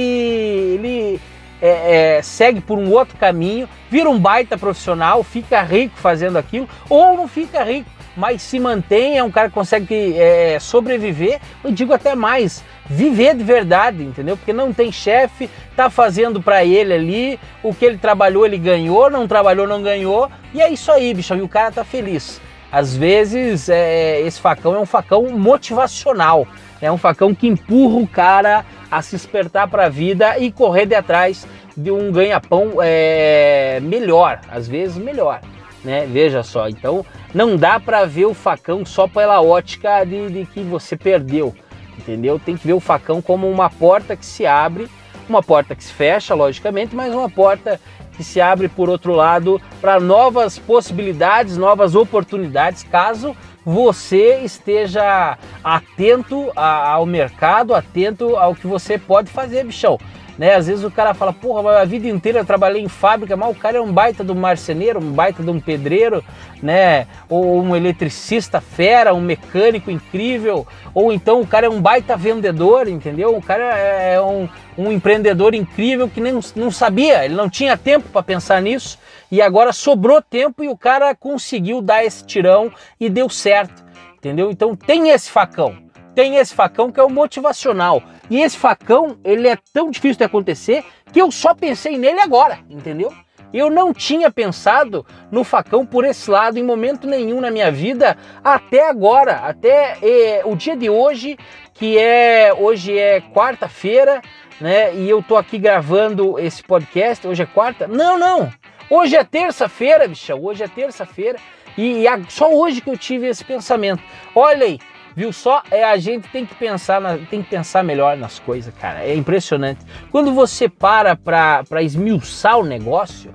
ele 0.75 1.21
é, 1.63 2.17
é, 2.17 2.23
segue 2.23 2.61
por 2.61 2.77
um 2.77 2.91
outro 2.91 3.17
caminho, 3.17 3.69
vira 3.89 4.11
um 4.11 4.19
baita 4.19 4.59
profissional, 4.59 5.23
fica 5.23 5.63
rico 5.63 5.97
fazendo 5.97 6.37
aquilo, 6.37 6.69
ou 6.91 7.17
não 7.17 7.29
fica 7.29 7.63
rico, 7.63 7.89
mas 8.17 8.43
se 8.43 8.59
mantém, 8.59 9.17
é 9.17 9.23
um 9.23 9.31
cara 9.31 9.49
que 9.49 9.55
consegue 9.55 10.19
é, 10.19 10.59
sobreviver, 10.61 11.41
eu 11.63 11.71
digo 11.71 11.95
até 11.95 12.17
mais, 12.17 12.65
viver 12.85 13.37
de 13.37 13.45
verdade, 13.45 14.03
entendeu? 14.03 14.37
Porque 14.37 14.53
não 14.53 14.73
tem 14.73 14.91
chefe, 14.91 15.49
tá 15.77 15.89
fazendo 15.89 16.43
para 16.43 16.65
ele 16.65 16.93
ali, 16.93 17.41
o 17.63 17.73
que 17.73 17.85
ele 17.85 17.97
trabalhou 17.97 18.45
ele 18.45 18.59
ganhou, 18.59 19.09
não 19.09 19.29
trabalhou 19.29 19.67
não 19.67 19.81
ganhou, 19.81 20.29
e 20.53 20.61
é 20.61 20.69
isso 20.69 20.91
aí, 20.91 21.15
bicho, 21.15 21.35
e 21.35 21.43
o 21.43 21.49
cara 21.49 21.71
tá 21.71 21.85
feliz. 21.85 22.41
Às 22.71 22.97
vezes 22.97 23.69
é, 23.69 24.21
esse 24.23 24.41
facão 24.41 24.75
é 24.75 24.79
um 24.81 24.87
facão 24.87 25.29
motivacional, 25.31 26.47
é 26.83 26.93
um 26.93 26.99
facão 26.99 27.35
que 27.35 27.47
empurra 27.47 27.97
o 27.97 28.07
cara 28.07 28.67
a 28.91 29.01
se 29.01 29.17
despertar 29.17 29.69
para 29.69 29.87
a 29.87 29.89
vida 29.89 30.39
e 30.39 30.53
correr 30.53 30.85
de 30.85 30.95
atrás 30.95 31.47
de 31.75 31.91
um 31.91 32.13
ganha-pão 32.13 32.75
é, 32.83 33.81
melhor, 33.81 34.41
às 34.51 34.69
vezes 34.69 34.99
melhor 34.99 35.41
né? 35.85 36.07
Veja 36.07 36.43
só, 36.43 36.69
então 36.69 37.05
não 37.35 37.57
dá 37.57 37.81
para 37.81 38.05
ver 38.05 38.27
o 38.27 38.35
facão 38.35 38.85
só 38.85 39.09
pela 39.09 39.41
ótica 39.41 40.05
de, 40.05 40.29
de, 40.29 40.47
que 40.47 40.61
você 40.61 40.97
perdeu, 40.97 41.55
entendeu? 41.99 42.39
Tem 42.39 42.57
que 42.57 42.67
ver 42.67 42.75
o 42.75 42.81
facão 42.81 43.21
como 43.21 43.51
uma 43.51 43.69
porta 43.69 44.17
que 44.17 44.25
se 44.25 44.47
abre, 44.47 44.89
uma 45.29 45.43
porta 45.43 45.75
que 45.75 45.83
se 45.83 45.93
fecha, 45.93 46.35
logicamente, 46.35 46.95
mas 46.95 47.13
uma 47.13 47.29
porta 47.29 47.81
que 48.17 48.23
se 48.23 48.41
abre 48.41 48.69
por 48.69 48.89
outro 48.89 49.13
lado 49.13 49.61
para 49.81 49.99
novas 49.99 50.59
possibilidades, 50.59 51.57
novas 51.57 51.95
oportunidades, 51.95 52.83
caso 52.83 53.37
você 53.65 54.41
esteja 54.41 55.39
atento 55.63 56.51
ao 56.57 57.07
mercado, 57.07 57.75
atento 57.75 58.37
ao 58.37 58.55
que 58.55 58.67
você 58.67 58.99
pode 58.99 59.31
fazer, 59.31 59.65
bichão. 59.65 59.99
Né? 60.39 60.55
Às 60.55 60.67
vezes 60.67 60.85
o 60.85 60.91
cara 60.91 61.13
fala, 61.13 61.33
porra, 61.33 61.81
a 61.81 61.85
vida 61.85 62.09
inteira 62.09 62.39
eu 62.39 62.45
trabalhei 62.45 62.83
em 62.83 62.89
fábrica, 62.89 63.37
mas 63.37 63.51
o 63.55 63.59
cara 63.59 63.79
é 63.79 63.81
um 63.81 63.93
baita 63.93 64.25
de 64.25 64.33
um 64.33 64.35
marceneiro, 64.35 64.99
um 64.99 65.13
baita 65.13 65.43
de 65.43 65.51
um 65.51 65.61
pedreiro, 65.61 66.25
né? 66.63 67.07
Ou 67.29 67.63
um 67.63 67.77
eletricista 67.77 68.61
fera, 68.61 69.13
um 69.13 69.21
mecânico 69.21 69.91
incrível, 69.91 70.67
ou 70.95 71.13
então 71.13 71.41
o 71.41 71.47
cara 71.47 71.67
é 71.67 71.71
um 71.71 71.81
baita 71.81 72.17
vendedor, 72.17 72.89
entendeu? 72.89 73.37
O 73.37 73.43
cara 73.43 73.77
é 73.77 74.21
um, 74.21 74.49
um 74.79 74.91
empreendedor 74.91 75.55
incrível 75.55 76.09
que 76.09 76.21
nem 76.21 76.39
não 76.57 76.71
sabia, 76.71 77.25
ele 77.25 77.35
não 77.35 77.51
tinha 77.51 77.77
tempo 77.77 78.09
para 78.09 78.23
pensar 78.23 78.61
nisso 78.63 78.99
e 79.31 79.43
agora 79.43 79.73
sobrou 79.73 80.23
tempo 80.23 80.65
e 80.65 80.69
o 80.69 80.77
cara 80.77 81.15
conseguiu 81.15 81.83
dar 81.83 82.05
esse 82.05 82.25
tirão 82.25 82.73
e 82.99 83.11
deu 83.11 83.29
certo, 83.29 83.85
entendeu? 84.17 84.51
Então 84.51 84.75
tem 84.75 85.11
esse 85.11 85.31
facão 85.31 85.82
tem 86.15 86.37
esse 86.37 86.55
facão 86.55 86.91
que 86.91 87.01
é 87.01 87.03
o 87.03 87.11
motivacional. 87.11 88.03
E 88.31 88.41
esse 88.41 88.57
facão, 88.57 89.19
ele 89.25 89.49
é 89.49 89.57
tão 89.73 89.91
difícil 89.91 90.19
de 90.19 90.25
acontecer 90.25 90.85
que 91.13 91.21
eu 91.21 91.31
só 91.31 91.55
pensei 91.55 91.99
nele 91.99 92.21
agora, 92.21 92.59
entendeu? 92.69 93.13
Eu 93.53 93.69
não 93.69 93.93
tinha 93.93 94.31
pensado 94.31 95.05
no 95.31 95.45
facão 95.45 95.85
por 95.85 96.07
esse 96.07 96.31
lado 96.31 96.59
em 96.59 96.63
momento 96.63 97.07
nenhum 97.07 97.41
na 97.41 97.51
minha 97.51 97.71
vida 97.71 98.17
até 98.43 98.89
agora, 98.89 99.41
até 99.45 99.99
é, 100.01 100.43
o 100.45 100.57
dia 100.57 100.75
de 100.75 100.89
hoje, 100.89 101.37
que 101.75 101.99
é 101.99 102.55
hoje 102.55 102.99
é 102.99 103.21
quarta-feira, 103.21 104.23
né? 104.59 104.95
E 104.95 105.09
eu 105.09 105.23
tô 105.23 105.37
aqui 105.37 105.59
gravando 105.59 106.39
esse 106.39 106.63
podcast. 106.63 107.27
Hoje 107.27 107.43
é 107.43 107.47
quarta? 107.47 107.87
Não, 107.87 108.19
não. 108.19 108.51
Hoje 108.89 109.17
é 109.17 109.25
terça-feira, 109.25 110.09
bichão. 110.09 110.43
Hoje 110.43 110.63
é 110.63 110.69
terça-feira. 110.69 111.39
E, 111.77 112.05
e 112.05 112.07
só 112.29 112.53
hoje 112.53 112.81
que 112.81 112.89
eu 112.89 112.97
tive 112.97 113.27
esse 113.27 113.45
pensamento. 113.45 114.03
Olha 114.35 114.65
aí, 114.65 114.79
Viu 115.15 115.33
só? 115.33 115.63
É 115.71 115.85
a 115.85 115.97
gente 115.97 116.29
tem 116.29 116.47
que 116.47 116.55
pensar, 116.55 117.01
na, 117.01 117.19
tem 117.19 117.43
que 117.43 117.51
pensar 117.51 117.83
melhor 117.85 118.17
nas 118.17 118.39
coisas, 118.39 118.73
cara. 118.75 119.05
É 119.05 119.15
impressionante. 119.15 119.81
Quando 120.11 120.33
você 120.33 120.69
para 120.69 121.17
para 121.17 121.83
esmiuçar 121.83 122.59
o 122.59 122.65
negócio, 122.65 123.33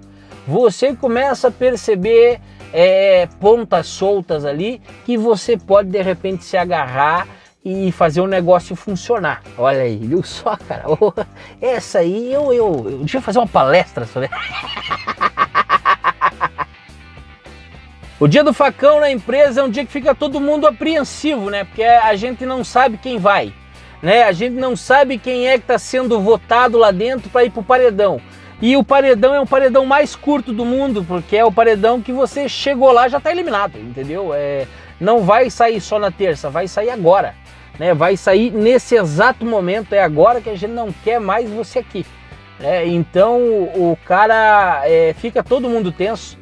você 0.47 0.95
começa 0.95 1.49
a 1.49 1.51
perceber 1.51 2.39
é, 2.73 3.27
pontas 3.39 3.87
soltas 3.87 4.45
ali 4.45 4.81
que 5.05 5.17
você 5.17 5.57
pode 5.57 5.89
de 5.89 6.01
repente 6.01 6.43
se 6.43 6.57
agarrar 6.57 7.27
e 7.63 7.91
fazer 7.91 8.21
o 8.21 8.27
negócio 8.27 8.75
funcionar. 8.75 9.43
Olha 9.57 9.81
aí, 9.81 9.97
viu 9.97 10.23
só, 10.23 10.55
cara? 10.55 10.83
Essa 11.61 11.99
aí 11.99 12.31
eu, 12.31 12.53
eu, 12.53 12.85
eu 12.85 12.99
devia 12.99 13.21
fazer 13.21 13.39
uma 13.39 13.47
palestra 13.47 14.05
sobre. 14.05 14.29
O 18.19 18.27
dia 18.27 18.43
do 18.43 18.51
facão 18.51 18.99
na 18.99 19.11
empresa 19.11 19.61
é 19.61 19.63
um 19.63 19.69
dia 19.69 19.85
que 19.85 19.91
fica 19.91 20.15
todo 20.15 20.41
mundo 20.41 20.65
apreensivo, 20.65 21.51
né? 21.51 21.65
Porque 21.65 21.83
a 21.83 22.15
gente 22.15 22.47
não 22.47 22.63
sabe 22.63 22.97
quem 22.97 23.19
vai, 23.19 23.53
né? 24.01 24.23
A 24.23 24.31
gente 24.31 24.55
não 24.55 24.75
sabe 24.75 25.19
quem 25.19 25.47
é 25.47 25.51
que 25.51 25.65
está 25.65 25.77
sendo 25.77 26.19
votado 26.19 26.79
lá 26.79 26.89
dentro 26.89 27.29
para 27.29 27.45
ir 27.45 27.51
para 27.51 27.59
o 27.59 27.63
paredão. 27.63 28.19
E 28.59 28.75
o 28.75 28.83
paredão 28.83 29.35
é 29.35 29.39
o 29.39 29.45
paredão 29.45 29.85
mais 29.85 30.15
curto 30.15 30.51
do 30.51 30.65
mundo, 30.65 31.05
porque 31.07 31.37
é 31.37 31.45
o 31.45 31.51
paredão 31.51 32.01
que 32.01 32.11
você 32.11 32.49
chegou 32.49 32.91
lá 32.91 33.07
já 33.07 33.19
está 33.19 33.29
eliminado, 33.29 33.77
entendeu? 33.77 34.33
É, 34.33 34.65
não 34.99 35.19
vai 35.19 35.51
sair 35.51 35.79
só 35.79 35.99
na 35.99 36.09
terça, 36.09 36.49
vai 36.49 36.67
sair 36.67 36.89
agora, 36.89 37.35
né? 37.77 37.93
Vai 37.93 38.17
sair 38.17 38.49
nesse 38.49 38.95
exato 38.95 39.45
momento, 39.45 39.93
é 39.93 40.01
agora 40.01 40.41
que 40.41 40.49
a 40.49 40.55
gente 40.55 40.71
não 40.71 40.91
quer 41.03 41.19
mais 41.19 41.47
você 41.47 41.77
aqui. 41.77 42.03
Né? 42.59 42.87
Então 42.87 43.39
o 43.39 43.95
cara 44.05 44.81
é, 44.85 45.13
fica 45.13 45.43
todo 45.43 45.69
mundo 45.69 45.91
tenso. 45.91 46.36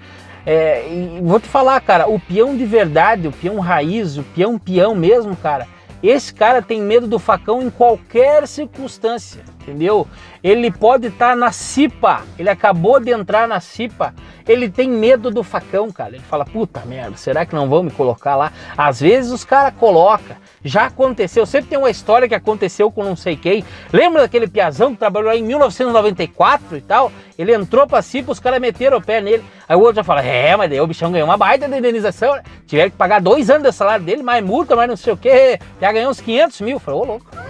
É, 0.45 0.87
e 0.87 1.21
vou 1.23 1.39
te 1.39 1.47
falar, 1.47 1.79
cara, 1.81 2.07
o 2.07 2.19
peão 2.19 2.55
de 2.55 2.65
verdade, 2.65 3.27
o 3.27 3.31
peão 3.31 3.59
raiz, 3.59 4.17
o 4.17 4.23
peão 4.23 4.59
peão 4.59 4.93
mesmo, 4.93 5.35
cara, 5.35 5.67
esse 6.03 6.31
cara 6.33 6.61
tem 6.61 6.81
medo 6.81 7.07
do 7.07 7.17
facão 7.17 7.63
em 7.63 7.69
qualquer 7.69 8.47
circunstância, 8.47 9.43
entendeu? 9.65 10.07
Ele 10.43 10.69
pode 10.69 11.07
estar 11.07 11.29
tá 11.29 11.35
na 11.35 11.51
cipa, 11.51 12.21
ele 12.37 12.49
acabou 12.49 12.99
de 12.99 13.11
entrar 13.11 13.47
na 13.47 13.59
cipa, 13.59 14.13
ele 14.47 14.69
tem 14.69 14.87
medo 14.87 15.31
do 15.31 15.43
facão, 15.43 15.91
cara. 15.91 16.11
Ele 16.11 16.23
fala, 16.23 16.45
puta 16.45 16.81
merda, 16.85 17.17
será 17.17 17.45
que 17.45 17.55
não 17.55 17.67
vão 17.67 17.81
me 17.81 17.89
colocar 17.89 18.35
lá? 18.35 18.51
Às 18.77 18.99
vezes 18.99 19.31
os 19.31 19.43
caras 19.43 19.73
colocam, 19.79 20.35
já 20.63 20.85
aconteceu, 20.85 21.45
sempre 21.45 21.69
tem 21.69 21.79
uma 21.79 21.89
história 21.89 22.27
que 22.27 22.35
aconteceu 22.35 22.91
com 22.91 23.03
não 23.03 23.15
sei 23.15 23.35
quem. 23.35 23.65
Lembra 23.91 24.21
daquele 24.21 24.47
piazão 24.47 24.93
que 24.93 24.99
trabalhou 24.99 25.33
em 25.33 25.43
1994 25.43 26.77
e 26.77 26.81
tal? 26.81 27.11
Ele 27.37 27.53
entrou 27.53 27.87
pra 27.87 28.01
Cipa, 28.01 28.31
os 28.31 28.39
caras 28.39 28.61
meteram 28.61 28.97
o 28.97 29.01
pé 29.01 29.19
nele. 29.19 29.43
Aí 29.67 29.75
o 29.75 29.79
outro 29.79 29.95
já 29.95 30.03
fala, 30.03 30.23
é, 30.23 30.55
mas 30.55 30.69
daí 30.69 30.79
o 30.79 30.87
bichão 30.87 31.11
ganhou 31.11 31.27
uma 31.27 31.37
baita 31.37 31.67
de 31.67 31.77
indenização, 31.77 32.35
né? 32.35 32.43
Tiveram 32.65 32.91
que 32.91 32.97
pagar 32.97 33.19
dois 33.19 33.49
anos 33.49 33.63
do 33.63 33.71
salário 33.71 34.05
dele, 34.05 34.23
mais 34.23 34.43
multa, 34.43 34.75
mais 34.75 34.87
não 34.87 34.95
sei 34.95 35.11
o 35.11 35.17
que, 35.17 35.59
já 35.81 35.91
ganhou 35.91 36.11
uns 36.11 36.21
500 36.21 36.61
mil. 36.61 36.79
Falei, 36.79 36.99
ô 36.99 37.03
louco. 37.03 37.44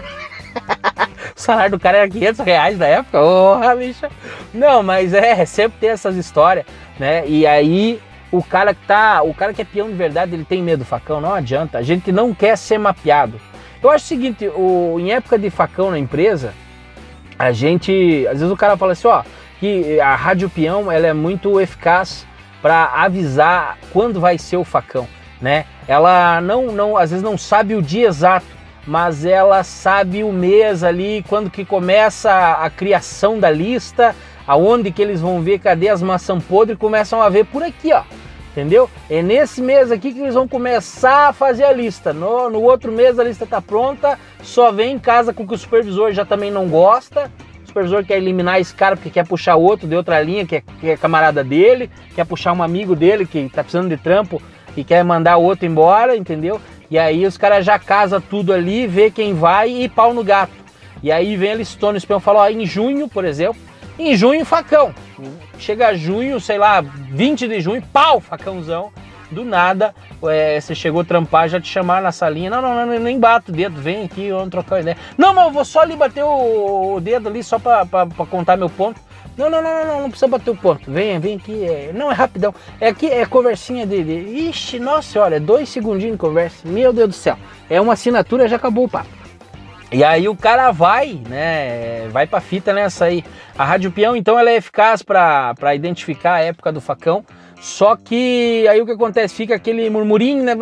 o 1.36 1.40
salário 1.40 1.72
do 1.72 1.80
cara 1.80 2.00
era 2.00 2.10
500 2.10 2.40
reais 2.46 2.78
na 2.78 2.86
época, 2.86 3.20
porra, 3.20 3.76
bicho. 3.76 4.06
Não, 4.54 4.84
mas 4.84 5.14
é, 5.14 5.46
sempre 5.46 5.80
tem 5.80 5.90
essas 5.90 6.16
histórias, 6.16 6.66
né? 7.00 7.28
E 7.28 7.46
aí 7.46 8.02
o 8.32 8.44
cara 8.44 8.74
que 8.74 8.86
tá, 8.86 9.22
o 9.24 9.34
cara 9.34 9.54
que 9.54 9.62
é 9.62 9.66
peão 9.66 9.88
de 9.88 9.96
verdade, 9.96 10.34
ele 10.34 10.46
tem 10.46 10.62
medo 10.62 10.80
do 10.80 10.86
facão, 10.86 11.22
não 11.22 11.34
adianta. 11.34 11.78
A 11.78 11.82
gente 11.82 12.12
não 12.12 12.34
quer 12.34 12.58
ser 12.58 12.78
mapeado. 12.78 13.40
Eu 13.82 13.90
acho 13.90 14.06
o 14.06 14.08
seguinte, 14.08 14.48
o, 14.48 14.98
em 15.00 15.12
época 15.12 15.38
de 15.38 15.50
facão 15.50 15.92
na 15.92 16.00
empresa, 16.00 16.54
a 17.38 17.52
gente, 17.52 18.26
às 18.28 18.40
vezes 18.40 18.52
o 18.52 18.58
cara 18.58 18.76
fala 18.76 18.94
assim, 18.94 19.08
ó, 19.08 19.24
que 19.60 20.00
a 20.00 20.16
rádio 20.16 20.50
peão, 20.50 20.92
ela 20.92 21.08
é 21.08 21.14
muito 21.14 21.60
eficaz 21.62 22.26
para 22.62 22.86
avisar 22.86 23.78
quando 23.94 24.20
vai 24.20 24.38
ser 24.38 24.58
o 24.58 24.64
facão, 24.64 25.08
né? 25.40 25.66
Ela 25.88 26.42
não, 26.42 26.72
não, 26.72 26.98
às 26.98 27.12
vezes 27.12 27.24
não 27.24 27.38
sabe 27.38 27.76
o 27.76 27.82
dia 27.82 28.08
exato, 28.08 28.48
mas 28.86 29.26
ela 29.26 29.64
sabe 29.64 30.24
o 30.24 30.32
mês 30.32 30.84
ali, 30.84 31.26
quando 31.28 31.50
que 31.50 31.66
começa 31.66 32.32
a, 32.32 32.70
criação 32.70 33.40
da 33.40 33.50
lista, 33.50 34.16
aonde 34.46 34.92
que 34.92 35.02
eles 35.02 35.22
vão 35.22 35.42
ver 35.42 35.60
cadê 35.60 35.90
as 35.90 36.02
maçãs 36.02 36.44
podres, 36.44 36.78
começam 36.78 37.22
a 37.22 37.30
ver 37.30 37.46
por 37.46 37.64
aqui, 37.64 37.92
ó. 37.92 38.04
Entendeu? 38.52 38.90
É 39.10 39.22
nesse 39.22 39.62
mês 39.62 39.92
aqui 39.92 40.14
que 40.14 40.20
eles 40.22 40.34
vão 40.34 40.48
começar 40.48 41.28
a 41.28 41.34
fazer 41.34 41.66
a 41.66 41.74
lista. 41.74 42.14
No, 42.14 42.50
no 42.50 42.62
outro 42.62 42.90
mês 42.90 43.20
a 43.20 43.24
lista 43.24 43.46
tá 43.46 43.62
pronta, 43.62 44.18
só 44.42 44.72
vem 44.72 44.94
em 44.94 45.00
casa 45.00 45.34
com 45.34 45.46
que 45.46 45.54
o 45.54 45.58
supervisor 45.58 46.14
já 46.14 46.24
também 46.24 46.50
não 46.50 46.70
gosta. 46.70 47.30
O 47.64 47.68
supervisor 47.68 48.06
quer 48.06 48.16
eliminar 48.16 48.62
esse 48.62 48.74
cara 48.74 48.96
porque 48.96 49.10
quer 49.10 49.28
puxar 49.28 49.58
outro 49.58 49.90
de 49.90 49.96
outra 49.96 50.22
linha, 50.22 50.46
que 50.46 50.56
é, 50.56 50.64
que 50.80 50.90
é 50.90 50.96
camarada 50.96 51.44
dele, 51.44 51.90
quer 52.16 52.26
puxar 52.26 52.54
um 52.54 52.64
amigo 52.64 52.96
dele 52.96 53.26
que 53.26 53.50
tá 53.50 53.62
precisando 53.62 53.90
de 53.90 53.98
trampo 53.98 54.42
e 54.78 54.86
quer 54.86 55.04
mandar 55.04 55.36
o 55.36 55.44
outro 55.44 55.66
embora, 55.66 56.16
entendeu? 56.16 56.62
E 56.96 56.98
aí 56.98 57.26
os 57.26 57.38
caras 57.38 57.66
já 57.66 57.78
casa 57.78 58.22
tudo 58.22 58.54
ali, 58.54 58.88
vê 58.88 59.12
quem 59.12 59.34
vai 59.34 59.70
e 59.70 59.90
pau 59.90 60.14
no 60.14 60.24
gato. 60.24 60.54
E 61.04 61.12
aí 61.12 61.36
vem 61.36 61.56
listona, 61.56 61.96
o 61.96 61.98
espião 61.98 62.22
fala, 62.22 62.44
ó, 62.44 62.50
em 62.50 62.66
junho, 62.66 63.10
por 63.10 63.26
exemplo, 63.26 63.62
em 64.00 64.16
junho, 64.16 64.46
facão. 64.46 64.96
Chega 65.60 65.94
junho, 65.94 66.40
sei 66.40 66.58
lá, 66.58 66.80
20 66.80 67.50
de 67.50 67.60
junho, 67.60 67.82
pau, 67.92 68.22
facãozão. 68.22 68.94
Do 69.32 69.44
nada, 69.44 69.94
é, 70.24 70.60
você 70.60 70.76
chegou 70.76 71.02
a 71.02 71.06
trampar, 71.06 71.50
já 71.50 71.60
te 71.60 71.68
chamaram 71.68 72.04
na 72.04 72.12
salinha. 72.12 72.50
Não, 72.50 72.62
não, 72.62 72.86
não, 72.86 73.00
nem 73.00 73.20
bato 73.20 73.52
o 73.52 73.56
dedo, 73.56 73.82
vem 73.82 74.06
aqui, 74.06 74.32
vamos 74.32 74.50
trocar 74.50 74.82
ideia. 74.82 74.98
Não, 75.18 75.34
mas 75.34 75.46
eu 75.46 75.52
vou 75.52 75.66
só 75.66 75.82
ali 75.82 75.96
bater 75.96 76.24
o, 76.24 76.96
o 76.96 77.02
dedo 77.02 77.30
ali 77.30 77.44
só 77.44 77.58
pra, 77.58 77.86
contar 78.30 78.56
meu 78.56 78.70
ponto. 78.70 79.00
Não, 79.38 79.50
não, 79.50 79.62
não, 79.62 79.86
não, 79.86 80.02
não, 80.02 80.10
precisa 80.10 80.28
bater 80.28 80.50
o 80.52 80.56
ponto. 80.56 80.90
Vem, 80.90 81.20
vem 81.20 81.36
aqui. 81.36 81.66
É, 81.66 81.92
não, 81.94 82.12
é 82.12 82.16
rapidão. 82.16 82.54
É 82.80 82.88
aqui, 82.88 83.08
é 83.08 83.26
conversinha 83.26 83.86
de, 83.86 84.04
de. 84.04 84.50
Ixi, 84.50 84.80
nossa, 84.80 85.20
olha, 85.20 85.40
dois 85.40 85.68
segundinhos 85.68 86.14
de 86.14 86.20
conversa. 86.20 86.68
Meu 86.68 86.94
Deus 86.94 87.10
do 87.10 87.16
céu. 87.16 87.38
É 87.70 87.82
uma 87.82 87.94
assinatura, 87.94 88.48
já 88.48 88.56
acabou 88.56 88.86
o 88.86 88.90
papo. 88.90 89.10
E 89.92 90.04
aí 90.04 90.28
o 90.28 90.36
cara 90.36 90.72
vai, 90.72 91.22
né? 91.28 92.08
Vai 92.10 92.28
pra 92.28 92.40
fita 92.40 92.74
nessa 92.74 93.06
aí. 93.06 93.24
A 93.58 93.64
Rádio 93.64 93.92
Peão, 93.92 94.16
então, 94.16 94.38
ela 94.38 94.50
é 94.50 94.56
eficaz 94.56 95.02
para 95.02 95.76
identificar 95.76 96.36
a 96.36 96.42
época 96.42 96.72
do 96.72 96.80
facão. 96.80 97.26
Só 97.66 97.96
que 97.96 98.68
aí 98.68 98.80
o 98.80 98.86
que 98.86 98.92
acontece? 98.92 99.34
Fica 99.34 99.56
aquele 99.56 99.90
murmurinho, 99.90 100.44
né? 100.44 100.54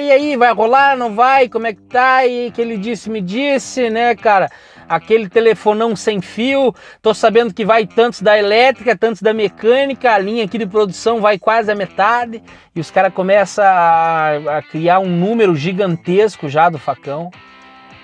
E 0.00 0.10
aí, 0.10 0.36
vai 0.38 0.54
rolar, 0.54 0.96
não 0.96 1.14
vai? 1.14 1.50
Como 1.50 1.66
é 1.66 1.74
que 1.74 1.82
tá? 1.82 2.26
E 2.26 2.50
que 2.50 2.62
ele 2.62 2.78
disse, 2.78 3.10
me 3.10 3.20
disse, 3.20 3.90
né, 3.90 4.14
cara? 4.14 4.48
Aquele 4.88 5.28
telefonão 5.28 5.94
sem 5.94 6.22
fio, 6.22 6.74
tô 7.02 7.12
sabendo 7.12 7.52
que 7.52 7.62
vai 7.62 7.86
tantos 7.86 8.22
da 8.22 8.38
elétrica, 8.38 8.96
tantos 8.96 9.20
da 9.20 9.34
mecânica, 9.34 10.10
a 10.10 10.18
linha 10.18 10.46
aqui 10.46 10.56
de 10.56 10.66
produção 10.66 11.20
vai 11.20 11.38
quase 11.38 11.70
a 11.70 11.74
metade, 11.74 12.42
e 12.74 12.80
os 12.80 12.90
caras 12.90 13.12
começam 13.12 13.62
a, 13.62 14.56
a 14.56 14.62
criar 14.62 15.00
um 15.00 15.08
número 15.10 15.54
gigantesco 15.54 16.48
já 16.48 16.70
do 16.70 16.78
facão. 16.78 17.30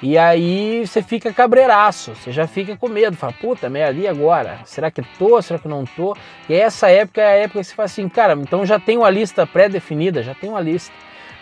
E 0.03 0.19
aí 0.19 0.85
você 0.85 1.01
fica 1.01 1.33
cabreiraço, 1.33 2.13
você 2.17 2.33
já 2.33 2.49
fica 2.49 2.77
com 2.77 2.89
medo, 2.89 3.17
fala, 3.17 3.33
puta, 3.33 3.71
merda, 3.71 3.91
ali 3.91 4.09
agora? 4.09 4.59
Será 4.65 4.91
que 4.91 5.01
tô? 5.17 5.41
Será 5.41 5.61
que 5.61 5.69
não 5.69 5.85
tô? 5.85 6.17
E 6.49 6.55
essa 6.55 6.91
época 6.91 7.21
é 7.21 7.27
a 7.27 7.37
época 7.45 7.61
que 7.61 7.67
você 7.67 7.75
fala 7.75 7.87
assim, 7.87 8.09
cara, 8.09 8.33
então 8.35 8.67
já 8.67 8.81
tem 8.81 8.99
uma 8.99 9.09
lista 9.09 9.47
pré-definida, 9.47 10.21
já 10.21 10.35
tem 10.35 10.51
uma 10.51 10.61
lista, 10.61 10.93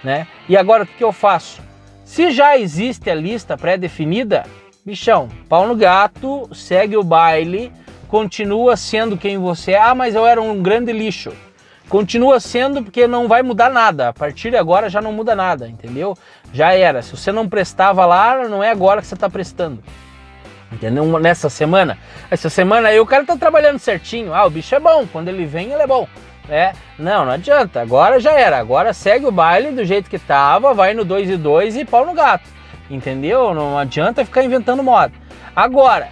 né? 0.05 0.27
E 0.47 0.59
agora 0.59 0.85
o 0.85 0.87
que 0.87 1.03
eu 1.03 1.11
faço? 1.11 1.63
Se 2.05 2.31
já 2.33 2.59
existe 2.59 3.09
a 3.09 3.15
lista 3.15 3.57
pré-definida, 3.57 4.45
bichão, 4.85 5.31
pau 5.49 5.67
no 5.67 5.75
gato, 5.75 6.47
segue 6.55 6.99
o 6.99 7.03
baile, 7.03 7.73
continua 8.09 8.77
sendo 8.77 9.17
quem 9.17 9.39
você 9.39 9.73
é. 9.73 9.81
Ah, 9.81 9.95
mas 9.95 10.15
eu 10.15 10.27
era 10.27 10.43
um 10.43 10.63
grande 10.63 10.93
lixo. 10.93 11.33
Continua 11.91 12.39
sendo 12.39 12.85
porque 12.85 13.09
não 13.09 13.27
vai 13.27 13.43
mudar 13.43 13.69
nada. 13.69 14.11
A 14.11 14.13
partir 14.13 14.51
de 14.51 14.57
agora 14.57 14.89
já 14.89 15.03
não 15.03 15.13
muda 15.13 15.35
nada, 15.35 15.69
entendeu? 15.69 16.17
Já 16.53 16.73
era. 16.73 17.03
Se 17.03 17.17
você 17.17 17.33
não 17.33 17.49
prestava 17.49 18.07
lá, 18.07 18.49
não 18.49 18.63
é 18.63 18.71
agora 18.71 19.01
que 19.01 19.09
você 19.09 19.15
está 19.15 19.29
prestando. 19.29 19.83
Entendeu? 20.71 21.05
Nessa 21.19 21.51
semana. 21.51 21.99
Essa 22.31 22.49
semana 22.49 22.91
aí 22.91 23.01
o 23.01 23.05
cara 23.05 23.25
tá 23.25 23.37
trabalhando 23.37 23.81
certinho. 23.81 24.33
Ah, 24.33 24.47
o 24.47 24.51
bicho 24.51 24.73
é 24.73 24.79
bom. 24.79 25.05
Quando 25.13 25.27
ele 25.27 25.45
vem, 25.45 25.73
ele 25.73 25.83
é 25.83 25.87
bom. 25.87 26.07
É, 26.49 26.75
não, 26.97 27.25
não 27.25 27.33
adianta. 27.33 27.83
Agora 27.83 28.21
já 28.21 28.39
era. 28.39 28.57
Agora 28.57 28.93
segue 28.93 29.27
o 29.27 29.33
baile 29.33 29.73
do 29.73 29.85
jeito 29.85 30.09
que 30.09 30.19
tava, 30.19 30.73
vai 30.73 30.95
no 30.95 31.05
2 31.05 31.31
e 31.31 31.37
2 31.37 31.77
e 31.77 31.85
pau 31.85 32.07
no 32.07 32.15
gato. 32.15 32.49
Entendeu? 32.89 33.53
Não 33.53 33.77
adianta 33.77 34.25
ficar 34.25 34.45
inventando 34.45 34.81
moda. 34.81 35.13
Agora, 35.57 36.09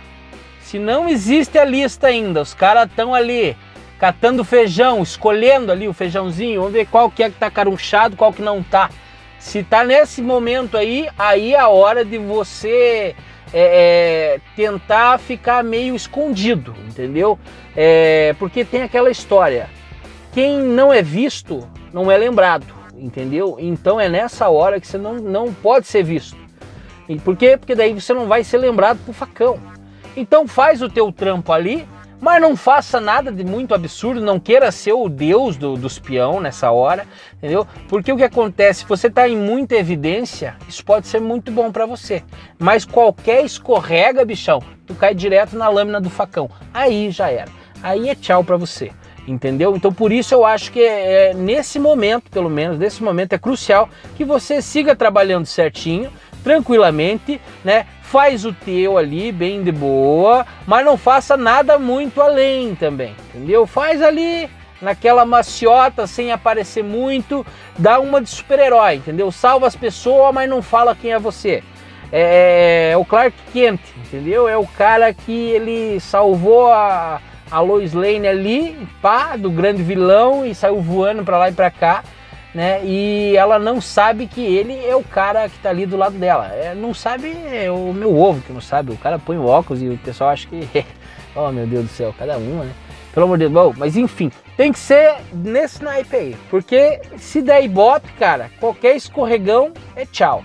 se 0.61 0.77
não 0.77 1.09
existe 1.09 1.57
a 1.57 1.65
lista 1.65 2.09
ainda, 2.09 2.43
os 2.43 2.53
caras 2.53 2.91
estão 2.91 3.15
ali 3.15 3.57
catando 3.99 4.45
feijão, 4.45 5.03
escolhendo 5.03 5.73
ali 5.73 5.89
o 5.89 5.93
feijãozinho, 5.93 6.61
vamos 6.61 6.73
ver 6.73 6.87
qual 6.87 7.11
que 7.11 7.23
é 7.23 7.31
que 7.31 7.37
tá 7.37 7.51
carunchado, 7.51 8.17
qual 8.17 8.33
que 8.33 8.43
não 8.43 8.63
tá. 8.63 8.91
Se 9.39 9.63
tá 9.63 9.85
nesse 9.85 10.23
momento 10.23 10.77
aí, 10.77 11.09
aí 11.19 11.55
é 11.55 11.59
a 11.59 11.69
hora 11.69 12.05
de 12.05 12.19
você 12.19 13.15
é, 13.53 14.35
é, 14.35 14.41
tentar 14.55 15.19
ficar 15.19 15.65
meio 15.65 15.95
escondido, 15.95 16.75
entendeu? 16.89 17.39
É, 17.77 18.35
porque 18.39 18.65
tem 18.65 18.83
aquela 18.83 19.11
história, 19.11 19.69
quem 20.33 20.59
não 20.59 20.93
é 20.93 21.03
visto 21.03 21.69
não 21.93 22.11
é 22.11 22.17
lembrado, 22.17 22.67
entendeu? 22.97 23.57
Então 23.59 24.01
é 24.01 24.09
nessa 24.09 24.49
hora 24.49 24.81
que 24.81 24.87
você 24.87 24.99
não, 24.99 25.15
não 25.15 25.53
pode 25.53 25.87
ser 25.87 26.03
visto. 26.03 26.37
E 27.09 27.19
por 27.19 27.37
quê? 27.37 27.57
Porque 27.57 27.75
daí 27.75 27.95
você 27.95 28.13
não 28.13 28.27
vai 28.27 28.45
ser 28.45 28.59
lembrado 28.59 28.99
pro 29.05 29.15
facão. 29.15 29.59
Então 30.17 30.47
faz 30.47 30.83
o 30.83 30.91
teu 30.91 31.11
trampo 31.11 31.53
ali, 31.53 31.89
mas 32.21 32.41
não 32.41 32.57
faça 32.57 33.01
nada 33.01 33.31
de 33.31 33.45
muito 33.45 33.75
absurdo, 33.75 34.21
não 34.21 34.41
queira 34.41 34.71
ser 34.73 34.93
o 34.93 35.09
deus 35.09 35.57
do, 35.57 35.77
dos 35.77 35.99
peão 35.99 36.41
nessa 36.41 36.71
hora, 36.71 37.07
entendeu? 37.37 37.67
Porque 37.89 38.13
o 38.13 38.17
que 38.17 38.25
acontece, 38.25 38.85
você 38.87 39.07
está 39.07 39.29
em 39.29 39.37
muita 39.37 39.77
evidência, 39.77 40.57
isso 40.69 40.85
pode 40.85 41.07
ser 41.07 41.21
muito 41.21 41.51
bom 41.51 41.71
para 41.71 41.87
você. 41.87 42.23
Mas 42.59 42.85
qualquer 42.85 43.45
escorrega, 43.45 44.25
bichão, 44.25 44.61
tu 44.87 44.95
cai 44.95 45.15
direto 45.15 45.57
na 45.57 45.69
lâmina 45.69 46.01
do 46.01 46.11
facão. 46.11 46.51
Aí 46.73 47.11
já 47.11 47.31
era. 47.31 47.51
Aí 47.83 48.09
é 48.09 48.15
tchau 48.15 48.43
para 48.43 48.57
você. 48.57 48.91
Entendeu? 49.27 49.77
Então 49.77 49.93
por 49.93 50.11
isso 50.11 50.35
eu 50.35 50.43
acho 50.43 50.73
que 50.73 50.81
é, 50.81 51.31
é, 51.31 51.35
nesse 51.35 51.79
momento, 51.79 52.31
pelo 52.31 52.49
menos, 52.49 52.79
nesse 52.79 53.03
momento 53.03 53.35
é 53.35 53.39
crucial 53.39 53.89
que 54.17 54.25
você 54.25 54.63
siga 54.63 54.97
trabalhando 54.97 55.45
certinho, 55.45 56.11
tranquilamente, 56.49 57.39
né? 57.63 57.85
faz 58.01 58.47
o 58.47 58.55
teu 58.55 58.97
ali 58.97 59.31
bem 59.31 59.63
de 59.63 59.71
boa, 59.71 60.47
mas 60.67 60.83
não 60.83 60.97
faça 60.97 61.37
nada 61.37 61.79
muito 61.79 62.23
além 62.23 62.75
também, 62.75 63.15
entendeu? 63.29 63.67
Faz 63.67 64.01
ali 64.01 64.49
naquela 64.81 65.27
maciota 65.27 66.07
sem 66.07 66.33
aparecer 66.33 66.83
muito, 66.83 67.45
dá 67.77 68.01
uma 68.01 68.23
de 68.23 68.31
super-herói, 68.31 68.95
entendeu? 68.95 69.31
Salva 69.31 69.67
as 69.67 69.77
pessoas, 69.77 70.33
mas 70.33 70.49
não 70.49 70.63
fala 70.63 70.97
quem 70.97 71.13
é 71.13 71.19
você. 71.19 71.63
É, 72.11 72.93
é, 72.93 72.97
o 72.97 73.05
Clark 73.05 73.37
Kent, 73.53 73.81
entendeu? 73.99 74.49
É 74.49 74.57
o 74.57 74.67
cara 74.67 75.13
que 75.13 75.51
ele 75.51 76.01
salvou 76.01 76.73
a, 76.73 77.21
a 77.51 77.61
Lois 77.61 77.93
Lane 77.93 78.27
ali, 78.27 78.89
pá, 79.03 79.37
do 79.37 79.51
grande 79.51 79.83
vilão 79.83 80.47
e 80.47 80.55
saiu 80.55 80.81
voando 80.81 81.23
para 81.25 81.37
lá 81.37 81.51
e 81.51 81.53
para 81.53 81.71
cá 81.71 82.03
né? 82.55 82.85
E 82.85 83.37
ela 83.37 83.59
não 83.59 83.81
sabe 83.81 84.27
que 84.27 84.41
ele 84.41 84.85
é 84.85 84.97
o 84.97 85.03
cara 85.03 85.49
que 85.49 85.59
tá 85.59 85.71
ali 85.71 85.87
do 85.87 85.97
lado 85.97 86.17
dela. 86.17 86.47
É, 86.47 86.75
não 86.75 86.95
sabe 86.95 87.31
é 87.53 87.71
o 87.71 87.93
meu 87.93 88.17
ovo 88.17 88.41
que 88.41 88.53
não 88.53 88.61
sabe. 88.61 88.93
O 88.93 88.97
cara 88.97 89.19
põe 89.19 89.37
o 89.37 89.47
óculos 89.47 89.83
e 89.83 89.89
o 89.89 89.99
pessoal 89.99 90.31
acha 90.31 90.49
que. 90.49 90.85
oh 91.35 91.51
meu 91.51 91.67
Deus 91.67 91.85
do 91.85 91.91
céu, 91.91 92.15
cada 92.19 92.39
uma, 92.39 92.65
né? 92.65 92.73
Pelo 93.13 93.27
amor 93.27 93.39
de 93.39 93.49
Deus. 93.49 93.53
Bom, 93.53 93.75
mas 93.77 93.97
enfim, 93.97 94.31
tem 94.57 94.73
que 94.73 94.79
ser 94.79 95.17
nesse 95.33 95.83
naipe 95.83 96.17
aí. 96.17 96.37
Porque 96.51 97.01
se 97.17 97.43
der 97.43 97.65
ibope, 97.65 98.11
cara, 98.13 98.51
qualquer 98.61 98.97
escorregão 98.97 99.73
é 99.97 100.05
tchau. 100.07 100.43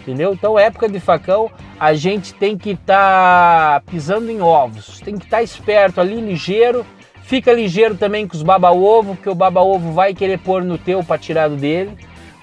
Entendeu? 0.00 0.32
Então, 0.32 0.56
época 0.56 0.88
de 0.88 1.00
facão, 1.00 1.50
a 1.80 1.92
gente 1.92 2.32
tem 2.34 2.56
que 2.56 2.70
estar 2.70 3.80
tá 3.80 3.90
pisando 3.90 4.30
em 4.30 4.40
ovos, 4.40 5.00
tem 5.00 5.18
que 5.18 5.24
estar 5.24 5.38
tá 5.38 5.42
esperto 5.42 6.00
ali, 6.00 6.20
ligeiro, 6.20 6.86
Fica 7.26 7.52
ligeiro 7.52 7.96
também 7.96 8.24
com 8.24 8.36
os 8.36 8.42
baba-ovo, 8.44 9.16
que 9.16 9.28
o 9.28 9.34
baba-ovo 9.34 9.90
vai 9.90 10.14
querer 10.14 10.38
pôr 10.38 10.62
no 10.62 10.78
teu 10.78 11.02
para 11.02 11.18
tirar 11.18 11.48
do 11.48 11.56
dele. 11.56 11.90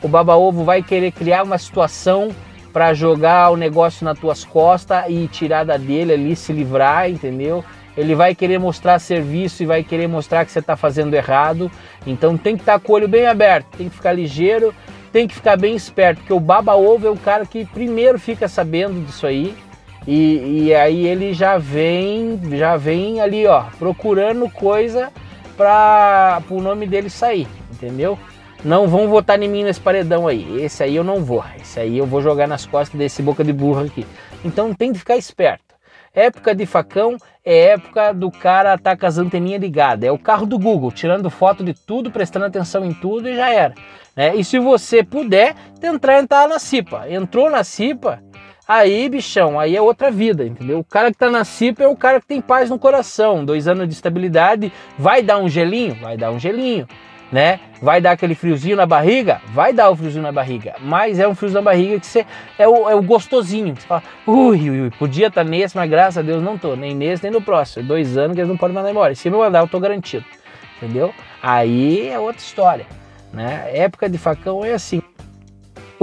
O 0.02 0.10
baba-ovo 0.10 0.66
vai 0.66 0.84
querer 0.84 1.14
criar 1.14 1.44
uma 1.44 1.58
situação 1.58 2.32
para 2.74 2.94
jogar 2.94 3.50
o 3.52 3.56
negócio 3.56 4.04
nas 4.04 4.20
tuas 4.20 4.44
costas 4.44 5.06
e 5.08 5.26
tirar 5.30 5.64
da 5.64 5.78
dele 5.78 6.12
ali, 6.12 6.36
se 6.36 6.52
livrar, 6.52 7.10
entendeu? 7.10 7.64
Ele 7.96 8.14
vai 8.14 8.36
querer 8.36 8.60
mostrar 8.60 9.00
serviço 9.00 9.64
e 9.64 9.66
vai 9.66 9.86
querer 9.86 10.08
mostrar 10.08 10.44
que 10.44 10.52
você 10.52 10.60
está 10.60 10.76
fazendo 10.76 11.14
errado. 11.14 11.72
Então 12.06 12.38
tem 12.38 12.58
que 12.58 12.64
estar 12.64 12.78
tá 12.78 12.80
com 12.86 12.92
o 12.92 12.96
olho 12.96 13.08
bem 13.08 13.26
aberto, 13.26 13.78
tem 13.78 13.88
que 13.88 13.96
ficar 13.96 14.12
ligeiro, 14.12 14.76
tem 15.14 15.26
que 15.30 15.36
ficar 15.36 15.56
bem 15.56 15.78
esperto, 15.78 16.18
porque 16.18 16.34
o 16.34 16.42
baba-ovo 16.42 17.08
é 17.08 17.10
o 17.10 17.16
cara 17.16 17.46
que 17.46 17.64
primeiro 17.64 18.20
fica 18.20 18.50
sabendo 18.50 19.06
disso 19.06 19.26
aí 19.26 19.56
e, 20.08 20.66
e 20.66 20.76
aí 20.76 21.08
ele 21.08 21.34
já 21.34 21.58
vem, 21.58 22.40
já 22.52 22.76
vem 22.76 23.22
ali, 23.22 23.48
ó, 23.48 23.64
procurando 23.80 24.50
coisa 24.50 25.12
para 25.56 26.42
o 26.50 26.62
nome 26.62 26.86
dele 26.86 27.10
sair, 27.10 27.48
entendeu? 27.72 28.18
Não 28.64 28.88
vão 28.88 29.10
votar 29.10 29.42
em 29.42 29.48
mim 29.48 29.64
nesse 29.64 29.80
paredão 29.80 30.26
aí. 30.26 30.62
Esse 30.62 30.84
aí 30.84 30.96
eu 30.96 31.04
não 31.04 31.24
vou. 31.24 31.44
Esse 31.60 31.82
aí 31.82 31.98
eu 31.98 32.06
vou 32.06 32.22
jogar 32.22 32.48
nas 32.48 32.66
costas 32.66 32.98
desse 32.98 33.22
boca 33.22 33.44
de 33.44 33.52
burro 33.52 33.82
aqui. 33.82 34.06
Então 34.44 34.74
tem 34.74 34.94
que 34.94 35.00
ficar 35.00 35.18
esperto. 35.18 35.74
Época 36.14 36.56
de 36.56 36.66
facão 36.66 37.18
é 37.44 37.72
época 37.72 38.14
do 38.14 38.32
cara 38.32 38.78
tá 38.78 38.96
com 38.96 39.06
as 39.06 39.18
anteninhas 39.18 39.60
ligadas. 39.60 40.08
É 40.08 40.12
o 40.12 40.18
carro 40.18 40.46
do 40.46 40.58
Google, 40.58 40.92
tirando 40.92 41.30
foto 41.30 41.64
de 41.64 41.74
tudo, 41.74 42.10
prestando 42.10 42.46
atenção 42.46 42.86
em 42.86 42.94
tudo 42.94 43.28
e 43.28 43.36
já 43.36 43.50
era. 43.50 43.74
Né? 44.16 44.36
E 44.36 44.44
se 44.46 44.60
você 44.60 45.04
puder, 45.04 45.56
tentar 45.82 46.20
entrar 46.20 46.48
na 46.48 46.60
CIPA. 46.60 47.10
Entrou 47.10 47.50
na 47.50 47.64
CIPA, 47.64 48.22
Aí, 48.66 49.10
bichão, 49.10 49.60
aí 49.60 49.76
é 49.76 49.82
outra 49.82 50.10
vida, 50.10 50.46
entendeu? 50.46 50.80
O 50.80 50.84
cara 50.86 51.12
que 51.12 51.18
tá 51.18 51.30
na 51.30 51.44
CIPA 51.44 51.84
é 51.84 51.88
o 51.88 51.98
cara 51.98 52.22
que 52.22 52.28
tem 52.28 52.40
paz 52.40 52.70
no 52.70 52.80
coração. 52.80 53.44
Dois 53.44 53.68
anos 53.68 53.88
de 53.90 53.94
estabilidade, 53.94 54.72
vai 54.98 55.22
dar 55.22 55.38
um 55.38 55.50
gelinho? 55.50 55.96
Vai 55.96 56.16
dar 56.16 56.32
um 56.32 56.40
gelinho, 56.40 56.88
né? 57.30 57.60
Vai 57.82 58.00
dar 58.00 58.12
aquele 58.12 58.34
friozinho 58.36 58.78
na 58.78 58.86
barriga? 58.86 59.42
Vai 59.54 59.74
dar 59.74 59.90
o 59.90 59.96
friozinho 59.98 60.24
na 60.24 60.32
barriga. 60.32 60.76
Mas 60.80 61.20
é 61.20 61.28
um 61.28 61.36
friozinho 61.36 61.62
na 61.62 61.72
barriga 61.72 62.00
que 62.00 62.08
você 62.08 62.26
é 62.58 62.66
o, 62.66 62.90
é 62.90 62.96
o 62.96 63.04
gostosinho. 63.04 63.76
Você 63.76 63.86
fala, 63.86 64.04
ui, 64.26 64.70
ui, 64.70 64.92
podia 64.92 65.28
estar 65.28 65.44
tá 65.44 65.50
nesse, 65.50 65.76
mas 65.76 65.90
graças 65.90 66.20
a 66.20 66.22
Deus 66.22 66.42
não 66.42 66.58
tô. 66.58 66.74
Nem 66.78 66.96
nesse, 66.96 67.24
nem 67.24 67.34
no 67.34 67.42
próximo. 67.42 67.86
Dois 67.86 68.18
anos 68.18 68.34
que 68.34 68.40
eles 68.40 68.50
não 68.50 68.58
podem 68.58 68.74
mandar 68.74 68.92
embora. 68.92 69.14
se 69.14 69.30
me 69.30 69.36
mandar, 69.36 69.60
eu 69.60 69.68
tô 69.68 69.78
garantido. 69.78 70.24
Entendeu? 70.78 71.14
Aí 71.42 72.08
é 72.08 72.18
outra 72.18 72.42
história. 72.42 72.86
Né? 73.34 73.72
Época 73.74 74.08
de 74.08 74.18
facão 74.18 74.64
é 74.64 74.72
assim. 74.72 75.02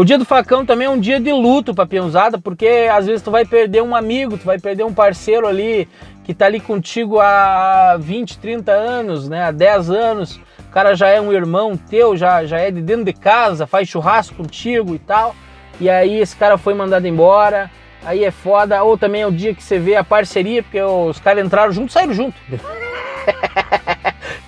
O 0.00 0.04
dia 0.04 0.16
do 0.16 0.24
facão 0.24 0.64
também 0.64 0.86
é 0.86 0.90
um 0.90 0.98
dia 0.98 1.20
de 1.20 1.30
luto 1.30 1.74
para 1.74 1.84
peãozada, 1.84 2.38
porque 2.38 2.88
às 2.90 3.04
vezes 3.04 3.20
tu 3.20 3.30
vai 3.30 3.44
perder 3.44 3.82
um 3.82 3.94
amigo, 3.94 4.38
tu 4.38 4.46
vai 4.46 4.58
perder 4.58 4.82
um 4.82 4.94
parceiro 4.94 5.46
ali 5.46 5.86
que 6.24 6.32
tá 6.32 6.46
ali 6.46 6.58
contigo 6.58 7.20
há 7.20 7.98
20, 8.00 8.38
30 8.38 8.72
anos, 8.72 9.28
né, 9.28 9.44
há 9.44 9.50
10 9.50 9.90
anos. 9.90 10.40
O 10.60 10.70
cara 10.72 10.94
já 10.94 11.08
é 11.08 11.20
um 11.20 11.30
irmão 11.30 11.76
teu, 11.76 12.16
já, 12.16 12.46
já 12.46 12.58
é 12.58 12.70
de 12.70 12.80
dentro 12.80 13.04
de 13.04 13.12
casa, 13.12 13.66
faz 13.66 13.90
churrasco 13.90 14.36
contigo 14.36 14.94
e 14.94 14.98
tal. 14.98 15.36
E 15.78 15.90
aí 15.90 16.18
esse 16.18 16.34
cara 16.34 16.56
foi 16.56 16.72
mandado 16.72 17.06
embora, 17.06 17.70
aí 18.02 18.24
é 18.24 18.30
foda. 18.30 18.82
Ou 18.82 18.96
também 18.96 19.20
é 19.20 19.26
o 19.26 19.30
dia 19.30 19.54
que 19.54 19.62
você 19.62 19.78
vê 19.78 19.96
a 19.96 20.02
parceria, 20.02 20.62
porque 20.62 20.80
os 20.80 21.20
caras 21.20 21.44
entraram 21.44 21.72
junto, 21.72 21.92
saíram 21.92 22.14
junto. 22.14 22.40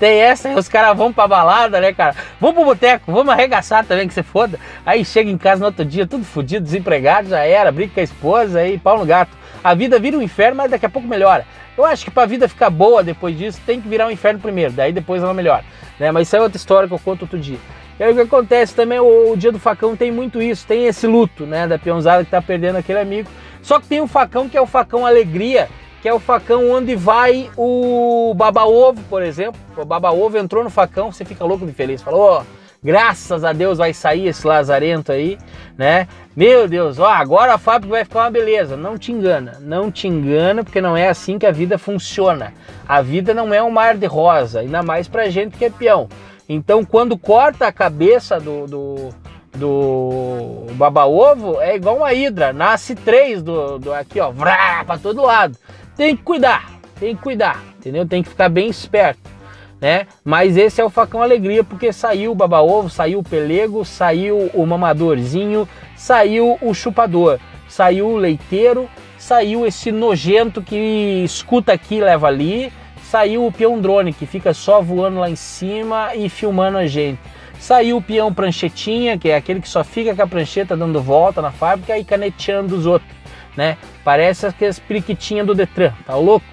Tem 0.03 0.21
essa, 0.21 0.49
os 0.59 0.69
caras 0.69 0.97
vão 0.97 1.13
pra 1.13 1.29
balada, 1.29 1.81
né, 1.81 1.93
cara? 1.93 2.17
Vamos 2.41 2.57
pro 2.57 2.65
boteco, 2.65 3.13
vamos 3.13 3.33
arregaçar 3.33 3.87
também, 3.87 4.09
que 4.09 4.13
você 4.13 4.25
foda. 4.25 4.59
Aí 4.85 5.05
chega 5.05 5.31
em 5.31 5.39
casa 5.39 5.61
no 5.61 5.67
outro 5.67 5.85
dia, 5.85 6.05
tudo 6.09 6.25
fodido, 6.25 6.65
desempregado, 6.65 7.29
já 7.29 7.45
era, 7.45 7.71
briga 7.71 7.95
com 7.95 8.01
a 8.01 8.03
esposa, 8.03 8.59
aí 8.59 8.79
pau 8.79 8.99
no 8.99 9.07
gato. 9.07 9.31
A 9.63 9.75
vida 9.75 10.01
vira 10.01 10.19
um 10.19 10.23
inferno, 10.23 10.57
mas 10.57 10.73
daqui 10.73 10.85
a 10.85 10.91
pouco 10.91 11.07
melhora. 11.07 11.47
Eu 11.79 11.85
acho 11.85 12.05
que 12.05 12.11
para 12.11 12.25
a 12.25 12.27
vida 12.27 12.49
ficar 12.49 12.69
boa 12.69 13.05
depois 13.05 13.39
disso, 13.39 13.61
tem 13.65 13.81
que 13.81 13.87
virar 13.87 14.09
um 14.09 14.11
inferno 14.11 14.41
primeiro, 14.41 14.73
daí 14.73 14.93
depois 14.93 15.23
ela 15.23 15.33
melhora. 15.33 15.63
Né? 16.01 16.11
Mas 16.11 16.27
isso 16.27 16.35
é 16.35 16.41
outra 16.41 16.57
história 16.57 16.89
que 16.89 16.95
eu 16.95 16.99
conto 16.99 17.23
outro 17.23 17.39
dia. 17.39 17.59
E 18.01 18.03
aí 18.03 18.11
o 18.11 18.15
que 18.17 18.23
acontece 18.23 18.75
também, 18.75 18.99
o, 18.99 19.31
o, 19.31 19.37
dia 19.37 19.53
do 19.53 19.61
facão 19.61 19.95
tem 19.95 20.11
muito 20.11 20.43
isso, 20.43 20.67
tem 20.67 20.87
esse 20.87 21.07
luto, 21.07 21.47
né, 21.47 21.69
da 21.69 21.79
peãozada 21.79 22.25
que 22.25 22.31
tá 22.33 22.43
perdendo 22.43 22.75
aquele 22.75 22.99
amigo. 22.99 23.31
Só 23.63 23.79
que 23.79 23.87
tem 23.87 24.01
um 24.01 24.09
facão 24.09 24.49
que 24.49 24.57
é 24.57 24.61
o 24.61 24.67
facão 24.67 25.07
alegria, 25.07 25.69
que 26.03 26.09
é 26.09 26.13
o 26.13 26.19
facão 26.19 26.69
onde 26.69 26.97
vai 26.97 27.49
o 27.57 28.35
baba-ovo, 28.37 29.01
por 29.09 29.23
exemplo. 29.23 29.61
O 29.77 29.85
baba-ovo 29.85 30.37
entrou 30.37 30.65
no 30.65 30.69
facão, 30.69 31.13
você 31.13 31.25
fica 31.25 31.45
louco 31.45 31.65
de 31.65 31.73
feliz. 31.73 32.03
Falou, 32.03 32.41
oh, 32.41 32.45
graças 32.83 33.45
a 33.45 33.53
Deus 33.53 33.79
vai 33.79 33.95
sair 33.95 34.27
esse 34.27 34.45
lazarento 34.45 35.13
aí, 35.13 35.39
né? 35.79 36.09
Meu 36.35 36.67
Deus, 36.67 36.99
ó, 36.99 37.07
agora 37.07 37.55
a 37.55 37.59
fábrica 37.59 37.95
vai 37.95 38.05
ficar 38.05 38.25
uma 38.25 38.31
beleza. 38.33 38.77
Não 38.77 38.99
te 38.99 39.13
engana, 39.13 39.59
não 39.61 39.93
te 39.93 40.09
engana, 40.09 40.65
porque 40.65 40.81
não 40.81 40.97
é 40.97 41.09
assim 41.09 41.39
que 41.39 41.47
a 41.47 41.53
vida 41.53 41.79
funciona. 41.79 42.53
A 42.89 43.01
vida 43.01 43.33
não 43.33 43.55
é 43.55 43.63
um 43.63 43.71
mar 43.71 43.97
de 43.97 44.07
rosa, 44.07 44.59
ainda 44.59 44.83
mais 44.83 45.07
pra 45.07 45.31
gente 45.31 45.57
que 45.57 45.67
é 45.67 45.71
peão. 45.71 46.09
Então, 46.49 46.85
quando 46.85 47.17
corta 47.17 47.69
a 47.69 47.73
cabeça 47.73 48.41
do, 48.41 48.67
do, 48.67 49.09
do 49.55 50.67
baba-ovo, 50.73 51.61
é 51.61 51.77
igual 51.77 51.99
uma 51.99 52.13
hidra, 52.13 52.53
nasce 52.53 52.97
três 52.97 53.41
do, 53.41 53.79
do 53.79 53.95
aqui, 53.95 54.19
ó, 54.19 54.33
vrá, 54.33 54.83
pra 54.85 54.99
todo 54.99 55.23
lado. 55.23 55.57
Tem 55.97 56.17
que 56.17 56.23
cuidar, 56.23 56.71
tem 56.99 57.15
que 57.15 57.23
cuidar, 57.23 57.63
entendeu? 57.79 58.07
Tem 58.07 58.23
que 58.23 58.31
ficar 58.31 58.49
bem 58.49 58.69
esperto, 58.69 59.21
né? 59.81 60.07
Mas 60.25 60.57
esse 60.57 60.81
é 60.81 60.85
o 60.85 60.91
facão 60.91 61.23
alegria, 61.23 61.63
porque 61.63 61.93
saiu 61.93 62.33
o 62.33 62.35
baba-ovo, 62.35 62.89
saiu 62.89 63.19
o 63.19 63.25
pelego, 63.25 63.85
saiu 63.85 64.51
o 64.55 64.67
mamadorzinho, 64.67 65.69
saiu 65.95 66.57
o 66.63 66.73
chupador, 66.73 67.39
saiu 67.69 68.09
o 68.09 68.17
leiteiro, 68.17 68.89
saiu 69.19 69.67
esse 69.67 69.93
nojento 69.93 70.63
que 70.63 71.23
escuta 71.25 71.73
aqui 71.73 72.01
leva 72.01 72.27
ali, 72.27 72.73
saiu 73.03 73.47
o 73.47 73.53
peão 73.53 73.79
drone, 73.79 74.15
que 74.15 74.25
fica 74.25 74.55
só 74.55 74.81
voando 74.81 75.21
lá 75.21 75.29
em 75.29 75.37
cima 75.37 76.15
e 76.15 76.31
filmando 76.31 76.79
a 76.79 76.87
gente. 76.87 77.21
Saiu 77.61 77.99
o 77.99 78.03
peão 78.03 78.33
pranchetinha, 78.33 79.19
que 79.19 79.29
é 79.29 79.37
aquele 79.37 79.61
que 79.61 79.69
só 79.69 79.85
fica 79.85 80.17
com 80.17 80.23
a 80.23 80.27
prancheta 80.27 80.77
dando 80.77 81.01
volta 81.01 81.43
na 81.43 81.53
fábrica 81.53 81.97
e 81.97 82.05
caneteando 82.05 82.75
os 82.75 82.87
outros 82.87 83.09
né? 83.57 83.77
Parece 84.05 84.47
aquelas 84.47 84.79
periquitinhas 84.79 85.47
do 85.47 85.55
Detran, 85.55 85.93
tá 86.07 86.15
louco? 86.15 86.47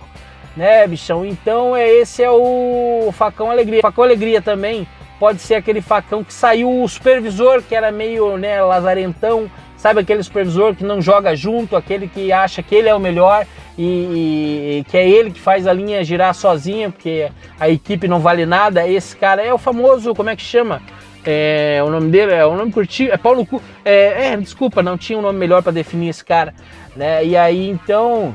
Né, 0.56 0.86
bichão? 0.88 1.26
Então 1.26 1.76
é 1.76 1.88
esse 1.88 2.24
é 2.24 2.30
o 2.30 3.12
facão 3.14 3.50
alegria. 3.50 3.82
Facão 3.82 4.04
alegria 4.04 4.42
também 4.42 4.88
pode 5.20 5.42
ser 5.42 5.56
aquele 5.56 5.82
facão 5.82 6.24
que 6.24 6.34
saiu 6.34 6.82
o 6.82 6.88
supervisor 6.88 7.62
que 7.62 7.76
era 7.76 7.92
meio, 7.92 8.38
né, 8.38 8.62
lazarentão, 8.62 9.52
sabe 9.76 10.00
aquele 10.00 10.24
supervisor 10.24 10.74
que 10.74 10.84
não 10.84 11.02
joga 11.02 11.36
junto, 11.36 11.76
aquele 11.76 12.08
que 12.08 12.32
acha 12.32 12.64
que 12.64 12.74
ele 12.74 12.88
é 12.88 12.96
o 12.96 13.00
melhor 13.00 13.46
e, 13.78 14.80
e, 14.80 14.86
que 14.90 14.98
é 14.98 15.08
ele 15.08 15.32
que 15.32 15.40
faz 15.40 15.68
a 15.68 15.74
linha 15.74 16.04
girar 16.04 16.34
sozinha, 16.34 16.90
porque 16.90 17.30
a 17.60 17.70
equipe 17.70 18.08
não 18.08 18.20
vale 18.20 18.46
nada. 18.46 18.88
Esse 18.88 19.16
cara 19.16 19.42
é 19.42 19.54
o 19.54 19.58
famoso, 19.58 20.14
como 20.14 20.30
é 20.30 20.36
que 20.36 20.42
chama? 20.42 20.82
É, 21.26 21.82
o 21.86 21.90
nome 21.90 22.10
dele 22.10 22.34
é 22.34 22.46
o 22.46 22.56
nome 22.56 22.72
curtinho, 22.72 23.12
é 23.12 23.18
Paulo 23.18 23.46
Cu. 23.46 23.62
É, 23.84 24.28
é, 24.28 24.38
desculpa, 24.38 24.82
não 24.82 24.98
tinha 24.98 25.18
um 25.18 25.22
nome 25.22 25.38
melhor 25.38 25.62
para 25.62 25.72
definir 25.72 26.10
esse 26.10 26.24
cara, 26.24 26.54
né? 26.96 27.26
E 27.26 27.36
aí 27.36 27.70
então, 27.70 28.34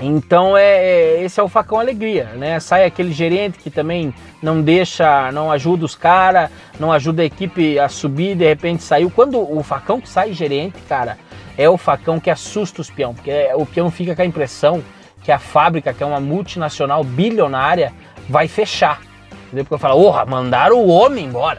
então 0.00 0.56
é, 0.56 0.62
é, 0.62 1.22
esse 1.22 1.38
é 1.38 1.42
o 1.42 1.48
facão 1.48 1.78
alegria, 1.78 2.24
né? 2.34 2.58
Sai 2.60 2.84
aquele 2.84 3.12
gerente 3.12 3.58
que 3.58 3.70
também 3.70 4.12
não 4.42 4.60
deixa, 4.60 5.30
não 5.32 5.50
ajuda 5.50 5.84
os 5.84 5.94
caras, 5.94 6.50
não 6.78 6.92
ajuda 6.92 7.22
a 7.22 7.24
equipe 7.24 7.78
a 7.78 7.88
subir, 7.88 8.36
de 8.36 8.44
repente 8.44 8.82
saiu. 8.82 9.10
Quando 9.10 9.38
o 9.40 9.62
facão 9.62 10.00
que 10.00 10.08
sai 10.08 10.32
gerente, 10.32 10.78
cara, 10.88 11.16
é 11.56 11.68
o 11.68 11.76
facão 11.76 12.20
que 12.20 12.30
assusta 12.30 12.80
os 12.80 12.90
peão, 12.90 13.14
porque 13.14 13.32
o 13.54 13.66
peão 13.66 13.90
fica 13.90 14.14
com 14.14 14.22
a 14.22 14.26
impressão 14.26 14.82
que 15.22 15.32
a 15.32 15.38
fábrica, 15.38 15.92
que 15.92 16.02
é 16.02 16.06
uma 16.06 16.20
multinacional 16.20 17.02
bilionária, 17.02 17.92
vai 18.28 18.46
fechar. 18.46 19.07
Entendeu? 19.48 19.64
Porque 19.64 19.74
eu 19.74 19.78
falo, 19.78 20.02
porra, 20.02 20.26
mandaram 20.26 20.78
o 20.78 20.88
homem 20.88 21.24
embora. 21.24 21.58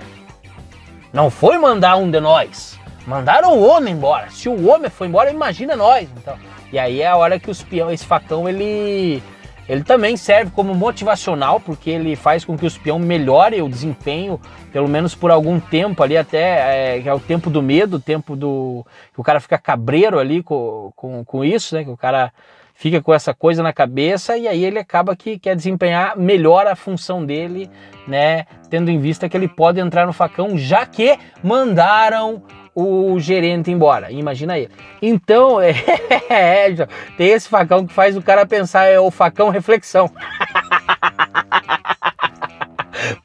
Não 1.12 1.30
foi 1.32 1.58
mandar 1.58 1.98
um 1.98 2.10
de 2.10 2.20
nós. 2.20 2.80
Mandaram 3.06 3.58
o 3.58 3.68
homem 3.68 3.96
embora. 3.96 4.30
Se 4.30 4.48
o 4.48 4.68
homem 4.70 4.90
foi 4.90 5.08
embora, 5.08 5.32
imagina 5.32 5.76
nós. 5.76 6.08
Então. 6.16 6.38
E 6.72 6.78
aí 6.78 7.02
é 7.02 7.08
a 7.08 7.16
hora 7.16 7.40
que 7.40 7.50
os 7.50 7.64
peão, 7.64 7.90
esse 7.90 8.06
facão, 8.06 8.48
ele, 8.48 9.24
ele 9.68 9.84
também 9.84 10.16
serve 10.16 10.52
como 10.52 10.76
motivacional, 10.76 11.60
porque 11.60 11.90
ele 11.90 12.16
faz 12.16 12.46
com 12.46 12.56
que 12.56 12.68
os 12.68 12.78
peão 12.78 13.00
melhore 13.00 13.60
o 13.64 13.68
desempenho, 13.68 14.40
pelo 14.72 14.88
menos 14.88 15.16
por 15.16 15.32
algum 15.32 15.60
tempo 15.60 16.04
ali, 16.04 16.16
até 16.16 16.98
é, 16.98 17.04
é 17.04 17.14
o 17.14 17.20
tempo 17.20 17.50
do 17.50 17.64
medo, 17.64 17.96
o 17.98 18.00
tempo 18.00 18.36
do. 18.36 18.86
que 19.12 19.20
o 19.20 19.24
cara 19.24 19.40
fica 19.40 19.58
cabreiro 19.58 20.20
ali 20.20 20.44
com, 20.44 20.92
com, 20.96 21.26
com 21.26 21.44
isso, 21.44 21.74
né? 21.74 21.84
Que 21.84 21.90
o 21.90 21.98
cara 21.98 22.32
fica 22.80 23.02
com 23.02 23.14
essa 23.14 23.34
coisa 23.34 23.62
na 23.62 23.74
cabeça 23.74 24.38
e 24.38 24.48
aí 24.48 24.64
ele 24.64 24.80
acaba 24.80 25.14
que 25.14 25.38
quer 25.38 25.54
desempenhar 25.54 26.18
melhor 26.18 26.66
a 26.66 26.78
função 26.78 27.26
dele, 27.26 27.70
né? 28.08 28.46
Tendo 28.70 28.90
em 28.90 28.98
vista 28.98 29.28
que 29.28 29.36
ele 29.36 29.50
pode 29.50 29.82
entrar 29.82 30.08
no 30.08 30.14
facão, 30.14 30.58
já 30.58 30.86
que 30.86 31.20
mandaram 31.44 32.42
o 32.74 33.20
gerente 33.20 33.70
embora. 33.70 34.10
Imagina 34.14 34.58
ele. 34.58 34.72
Então, 35.02 35.60
é, 35.60 35.76
é, 36.30 36.74
tem 37.18 37.28
esse 37.28 37.50
facão 37.50 37.86
que 37.86 37.94
faz 37.94 38.16
o 38.16 38.22
cara 38.22 38.46
pensar, 38.46 38.86
é 38.86 38.98
o 38.98 39.12
facão 39.12 39.50
reflexão. 39.50 40.10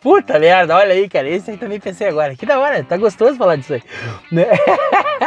Puta 0.03 0.38
merda, 0.38 0.77
olha 0.77 0.95
aí, 0.95 1.09
cara. 1.09 1.29
Esse 1.29 1.53
aí 1.53 1.57
também 1.57 1.79
pensei 1.79 2.09
agora. 2.09 2.35
Que 2.35 2.45
da 2.45 2.59
hora, 2.59 2.83
tá 2.83 2.97
gostoso 2.97 3.37
falar 3.37 3.55
disso 3.57 3.75
aí. 3.75 3.83
Né? 4.33 4.47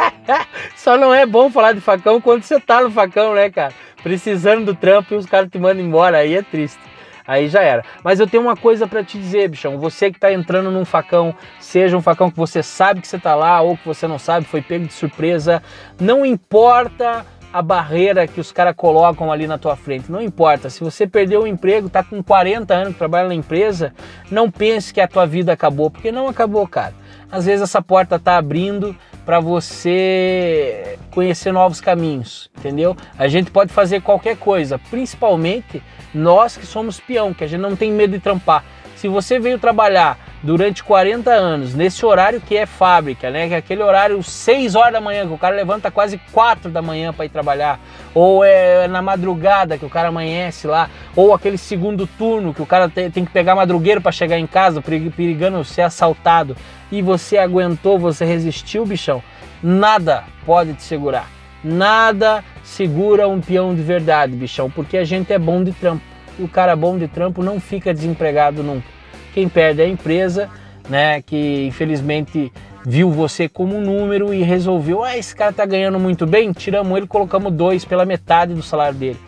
Só 0.76 0.98
não 0.98 1.14
é 1.14 1.24
bom 1.24 1.50
falar 1.50 1.72
de 1.72 1.80
facão 1.80 2.20
quando 2.20 2.42
você 2.42 2.60
tá 2.60 2.82
no 2.82 2.90
facão, 2.90 3.34
né, 3.34 3.50
cara? 3.50 3.72
Precisando 4.02 4.66
do 4.66 4.74
trampo 4.74 5.14
e 5.14 5.16
os 5.16 5.26
caras 5.26 5.50
te 5.50 5.58
mandam 5.58 5.84
embora, 5.84 6.18
aí 6.18 6.34
é 6.34 6.42
triste. 6.42 6.80
Aí 7.26 7.46
já 7.46 7.62
era. 7.62 7.84
Mas 8.02 8.18
eu 8.20 8.26
tenho 8.26 8.42
uma 8.42 8.56
coisa 8.56 8.86
para 8.86 9.04
te 9.04 9.18
dizer, 9.18 9.50
bichão. 9.50 9.76
Você 9.78 10.10
que 10.10 10.18
tá 10.18 10.32
entrando 10.32 10.70
num 10.70 10.86
facão, 10.86 11.34
seja 11.60 11.94
um 11.94 12.00
facão 12.00 12.30
que 12.30 12.38
você 12.38 12.62
sabe 12.62 13.02
que 13.02 13.06
você 13.06 13.18
tá 13.18 13.34
lá 13.34 13.60
ou 13.60 13.76
que 13.76 13.86
você 13.86 14.06
não 14.06 14.18
sabe, 14.18 14.46
foi 14.46 14.62
pego 14.62 14.86
de 14.86 14.94
surpresa, 14.94 15.62
não 16.00 16.24
importa 16.24 17.26
a 17.52 17.62
barreira 17.62 18.26
que 18.26 18.40
os 18.40 18.52
caras 18.52 18.74
colocam 18.76 19.32
ali 19.32 19.46
na 19.46 19.58
tua 19.58 19.76
frente. 19.76 20.10
Não 20.10 20.22
importa. 20.22 20.70
Se 20.70 20.80
você 20.82 21.06
perdeu 21.06 21.42
o 21.42 21.46
emprego, 21.46 21.88
tá 21.90 22.02
com 22.02 22.22
40 22.22 22.74
anos 22.74 22.92
que 22.92 22.98
trabalha 22.98 23.28
na 23.28 23.34
empresa, 23.34 23.92
não 24.30 24.50
pense 24.50 24.92
que 24.92 25.00
a 25.00 25.08
tua 25.08 25.26
vida 25.26 25.52
acabou, 25.52 25.90
porque 25.90 26.12
não 26.12 26.28
acabou, 26.28 26.66
cara. 26.66 26.94
Às 27.30 27.44
vezes 27.44 27.62
essa 27.62 27.82
porta 27.82 28.18
tá 28.18 28.36
abrindo 28.36 28.96
para 29.28 29.40
você 29.40 30.98
conhecer 31.10 31.52
novos 31.52 31.82
caminhos, 31.82 32.50
entendeu? 32.56 32.96
A 33.18 33.28
gente 33.28 33.50
pode 33.50 33.70
fazer 33.70 34.00
qualquer 34.00 34.38
coisa, 34.38 34.78
principalmente 34.78 35.82
nós 36.14 36.56
que 36.56 36.64
somos 36.64 36.98
peão, 36.98 37.34
que 37.34 37.44
a 37.44 37.46
gente 37.46 37.60
não 37.60 37.76
tem 37.76 37.92
medo 37.92 38.12
de 38.12 38.20
trampar. 38.20 38.64
Se 38.96 39.06
você 39.06 39.38
veio 39.38 39.58
trabalhar 39.58 40.18
durante 40.42 40.84
40 40.84 41.30
anos 41.30 41.74
nesse 41.74 42.04
horário 42.06 42.40
que 42.40 42.56
é 42.56 42.66
fábrica, 42.66 43.30
né, 43.30 43.48
que 43.48 43.54
é 43.54 43.56
aquele 43.56 43.82
horário 43.82 44.22
6 44.22 44.74
horas 44.74 44.92
da 44.92 45.00
manhã, 45.00 45.26
que 45.26 45.32
o 45.32 45.38
cara 45.38 45.54
levanta 45.54 45.90
quase 45.90 46.18
4 46.32 46.70
da 46.70 46.80
manhã 46.80 47.12
para 47.12 47.24
ir 47.24 47.28
trabalhar, 47.28 47.80
ou 48.14 48.44
é 48.44 48.86
na 48.88 49.02
madrugada 49.02 49.76
que 49.76 49.84
o 49.84 49.90
cara 49.90 50.08
amanhece 50.08 50.66
lá, 50.66 50.88
ou 51.16 51.34
aquele 51.34 51.58
segundo 51.58 52.06
turno 52.06 52.54
que 52.54 52.62
o 52.62 52.66
cara 52.66 52.88
tem, 52.88 53.10
que 53.10 53.32
pegar 53.32 53.54
madrugueiro 53.54 54.00
para 54.00 54.12
chegar 54.12 54.38
em 54.38 54.46
casa, 54.46 54.80
perigando 54.80 55.64
ser 55.64 55.82
assaltado 55.82 56.56
e 56.90 57.02
você 57.02 57.36
aguentou, 57.38 57.98
você 57.98 58.24
resistiu, 58.24 58.86
bichão, 58.86 59.22
nada 59.62 60.24
pode 60.46 60.74
te 60.74 60.82
segurar. 60.82 61.28
Nada 61.62 62.44
segura 62.62 63.26
um 63.26 63.40
peão 63.40 63.74
de 63.74 63.82
verdade, 63.82 64.32
bichão, 64.32 64.70
porque 64.70 64.96
a 64.96 65.04
gente 65.04 65.32
é 65.32 65.38
bom 65.38 65.62
de 65.64 65.72
trampo. 65.72 66.02
E 66.38 66.42
o 66.44 66.48
cara 66.48 66.76
bom 66.76 66.96
de 66.96 67.08
trampo 67.08 67.42
não 67.42 67.58
fica 67.58 67.92
desempregado 67.92 68.62
nunca. 68.62 68.97
Quem 69.38 69.48
perde 69.48 69.82
é 69.82 69.84
a 69.84 69.88
empresa, 69.88 70.50
né, 70.88 71.22
que 71.22 71.64
infelizmente 71.68 72.52
viu 72.84 73.08
você 73.08 73.48
como 73.48 73.76
um 73.76 73.80
número 73.80 74.34
e 74.34 74.42
resolveu, 74.42 75.04
ah, 75.04 75.16
esse 75.16 75.32
cara 75.32 75.52
tá 75.52 75.64
ganhando 75.64 75.96
muito 75.96 76.26
bem, 76.26 76.50
tiramos 76.50 76.98
ele, 76.98 77.06
colocamos 77.06 77.52
dois 77.52 77.84
pela 77.84 78.04
metade 78.04 78.52
do 78.52 78.62
salário 78.64 78.98
dele. 78.98 79.20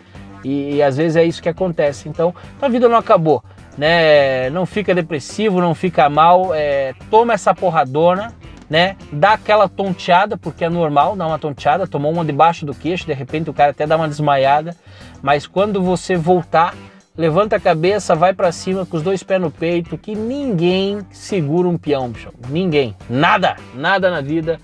E, 0.43 0.75
e 0.75 0.83
às 0.83 0.97
vezes 0.97 1.15
é 1.15 1.23
isso 1.23 1.41
que 1.41 1.47
acontece. 1.47 2.09
Então, 2.09 2.35
a 2.61 2.67
vida 2.67 2.89
não 2.89 2.97
acabou 2.97 3.41
né? 3.77 4.49
Não 4.49 4.65
fica 4.65 4.93
depressivo, 4.93 5.61
não 5.61 5.73
fica 5.73 6.09
mal, 6.09 6.53
é, 6.53 6.93
toma 7.09 7.31
essa 7.33 7.53
porradona, 7.53 8.33
né? 8.69 8.95
Dá 9.11 9.33
aquela 9.33 9.69
tonteada, 9.69 10.37
porque 10.37 10.65
é 10.65 10.69
normal 10.69 11.15
dar 11.15 11.27
uma 11.27 11.39
tonteada, 11.39 11.87
tomou 11.87 12.11
uma 12.11 12.25
debaixo 12.25 12.65
do 12.65 12.73
queixo, 12.73 13.05
de 13.05 13.13
repente 13.13 13.49
o 13.49 13.53
cara 13.53 13.71
até 13.71 13.87
dá 13.87 13.95
uma 13.95 14.09
desmaiada, 14.09 14.75
mas 15.21 15.47
quando 15.47 15.81
você 15.81 16.15
voltar, 16.15 16.75
levanta 17.17 17.55
a 17.55 17.59
cabeça, 17.59 18.15
vai 18.15 18.33
para 18.33 18.51
cima 18.51 18.85
com 18.85 18.97
os 18.97 19.03
dois 19.03 19.23
pés 19.23 19.41
no 19.41 19.51
peito, 19.51 19.97
que 19.97 20.15
ninguém 20.15 20.99
segura 21.11 21.67
um 21.67 21.77
peão, 21.77 22.09
bicho. 22.09 22.31
Ninguém. 22.49 22.95
Nada, 23.09 23.55
nada 23.73 24.09
na 24.09 24.21
vida 24.21 24.59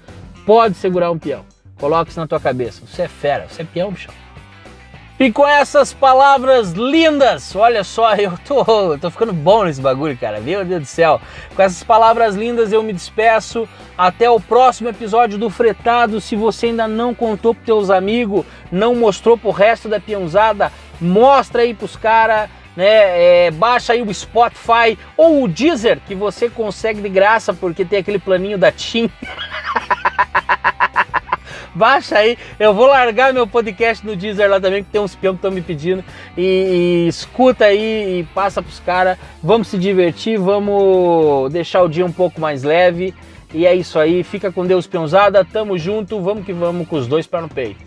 pode 0.45 0.75
segurar 0.75 1.11
um 1.11 1.19
peão. 1.19 1.45
Coloque 1.79 2.11
isso 2.11 2.19
na 2.19 2.27
tua 2.27 2.39
cabeça. 2.39 2.81
Você 2.85 3.03
é 3.03 3.07
fera, 3.07 3.47
você 3.47 3.61
é 3.61 3.65
peão, 3.65 3.91
bicho. 3.91 4.09
E 5.19 5.31
com 5.31 5.47
essas 5.47 5.93
palavras 5.93 6.73
lindas, 6.73 7.55
olha 7.55 7.83
só, 7.83 8.13
eu 8.17 8.33
tô, 8.45 8.97
tô 8.99 9.09
ficando 9.09 9.33
bom 9.33 9.63
nesse 9.63 9.81
bagulho, 9.81 10.15
cara. 10.15 10.39
Meu 10.39 10.63
Deus 10.63 10.81
do 10.81 10.85
céu. 10.85 11.19
Com 11.55 11.61
essas 11.63 11.83
palavras 11.83 12.35
lindas 12.35 12.71
eu 12.71 12.83
me 12.83 12.93
despeço. 12.93 13.67
Até 13.97 14.29
o 14.29 14.39
próximo 14.39 14.89
episódio 14.89 15.39
do 15.39 15.49
Fretado. 15.49 16.21
Se 16.21 16.35
você 16.35 16.67
ainda 16.67 16.87
não 16.87 17.15
contou 17.15 17.55
pros 17.55 17.65
teus 17.65 17.89
amigos, 17.89 18.45
não 18.71 18.93
mostrou 18.93 19.35
pro 19.35 19.49
resto 19.49 19.89
da 19.89 19.99
peãozada, 19.99 20.71
mostra 20.99 21.61
aí 21.61 21.73
pros 21.73 21.95
caras. 21.95 22.49
Né, 22.75 23.47
é, 23.47 23.51
baixa 23.51 23.93
aí 23.93 24.03
o 24.03 24.13
Spotify 24.13 24.99
ou 25.17 25.41
o 25.41 25.47
Deezer 25.47 25.99
que 26.05 26.13
você 26.13 26.47
consegue 26.47 27.01
de 27.01 27.09
graça 27.09 27.51
porque 27.51 27.83
tem 27.83 27.97
aquele 27.97 28.19
planinho 28.19 28.55
da 28.55 28.71
TIM. 28.71 29.09
Baixa 31.77 32.17
aí, 32.17 32.39
eu 32.59 32.73
vou 32.73 32.87
largar 32.87 33.31
meu 33.31 33.45
podcast 33.45 34.03
no 34.03 34.15
Deezer 34.15 34.49
lá 34.49 34.59
também, 34.59 34.83
que 34.83 34.89
tem 34.89 34.99
uns 34.99 35.13
peão 35.13 35.33
que 35.33 35.37
estão 35.37 35.51
me 35.51 35.61
pedindo. 35.61 36.03
E, 36.35 37.05
e, 37.05 37.07
escuta 37.07 37.65
aí 37.65 38.21
e 38.21 38.23
passa 38.33 38.63
pros 38.63 38.79
caras. 38.79 39.15
Vamos 39.43 39.67
se 39.67 39.77
divertir, 39.77 40.39
vamos 40.39 41.51
deixar 41.51 41.83
o 41.83 41.87
dia 41.87 42.03
um 42.03 42.11
pouco 42.11 42.41
mais 42.41 42.63
leve. 42.63 43.13
E 43.53 43.67
é 43.67 43.75
isso 43.75 43.99
aí, 43.99 44.23
fica 44.23 44.51
com 44.51 44.65
Deus, 44.65 44.87
peãozada, 44.87 45.45
tamo 45.45 45.77
junto, 45.77 46.19
vamos 46.19 46.45
que 46.45 46.51
vamos 46.51 46.87
com 46.87 46.97
os 46.97 47.07
dois 47.07 47.27
para 47.27 47.41
no 47.41 47.47
peito. 47.47 47.86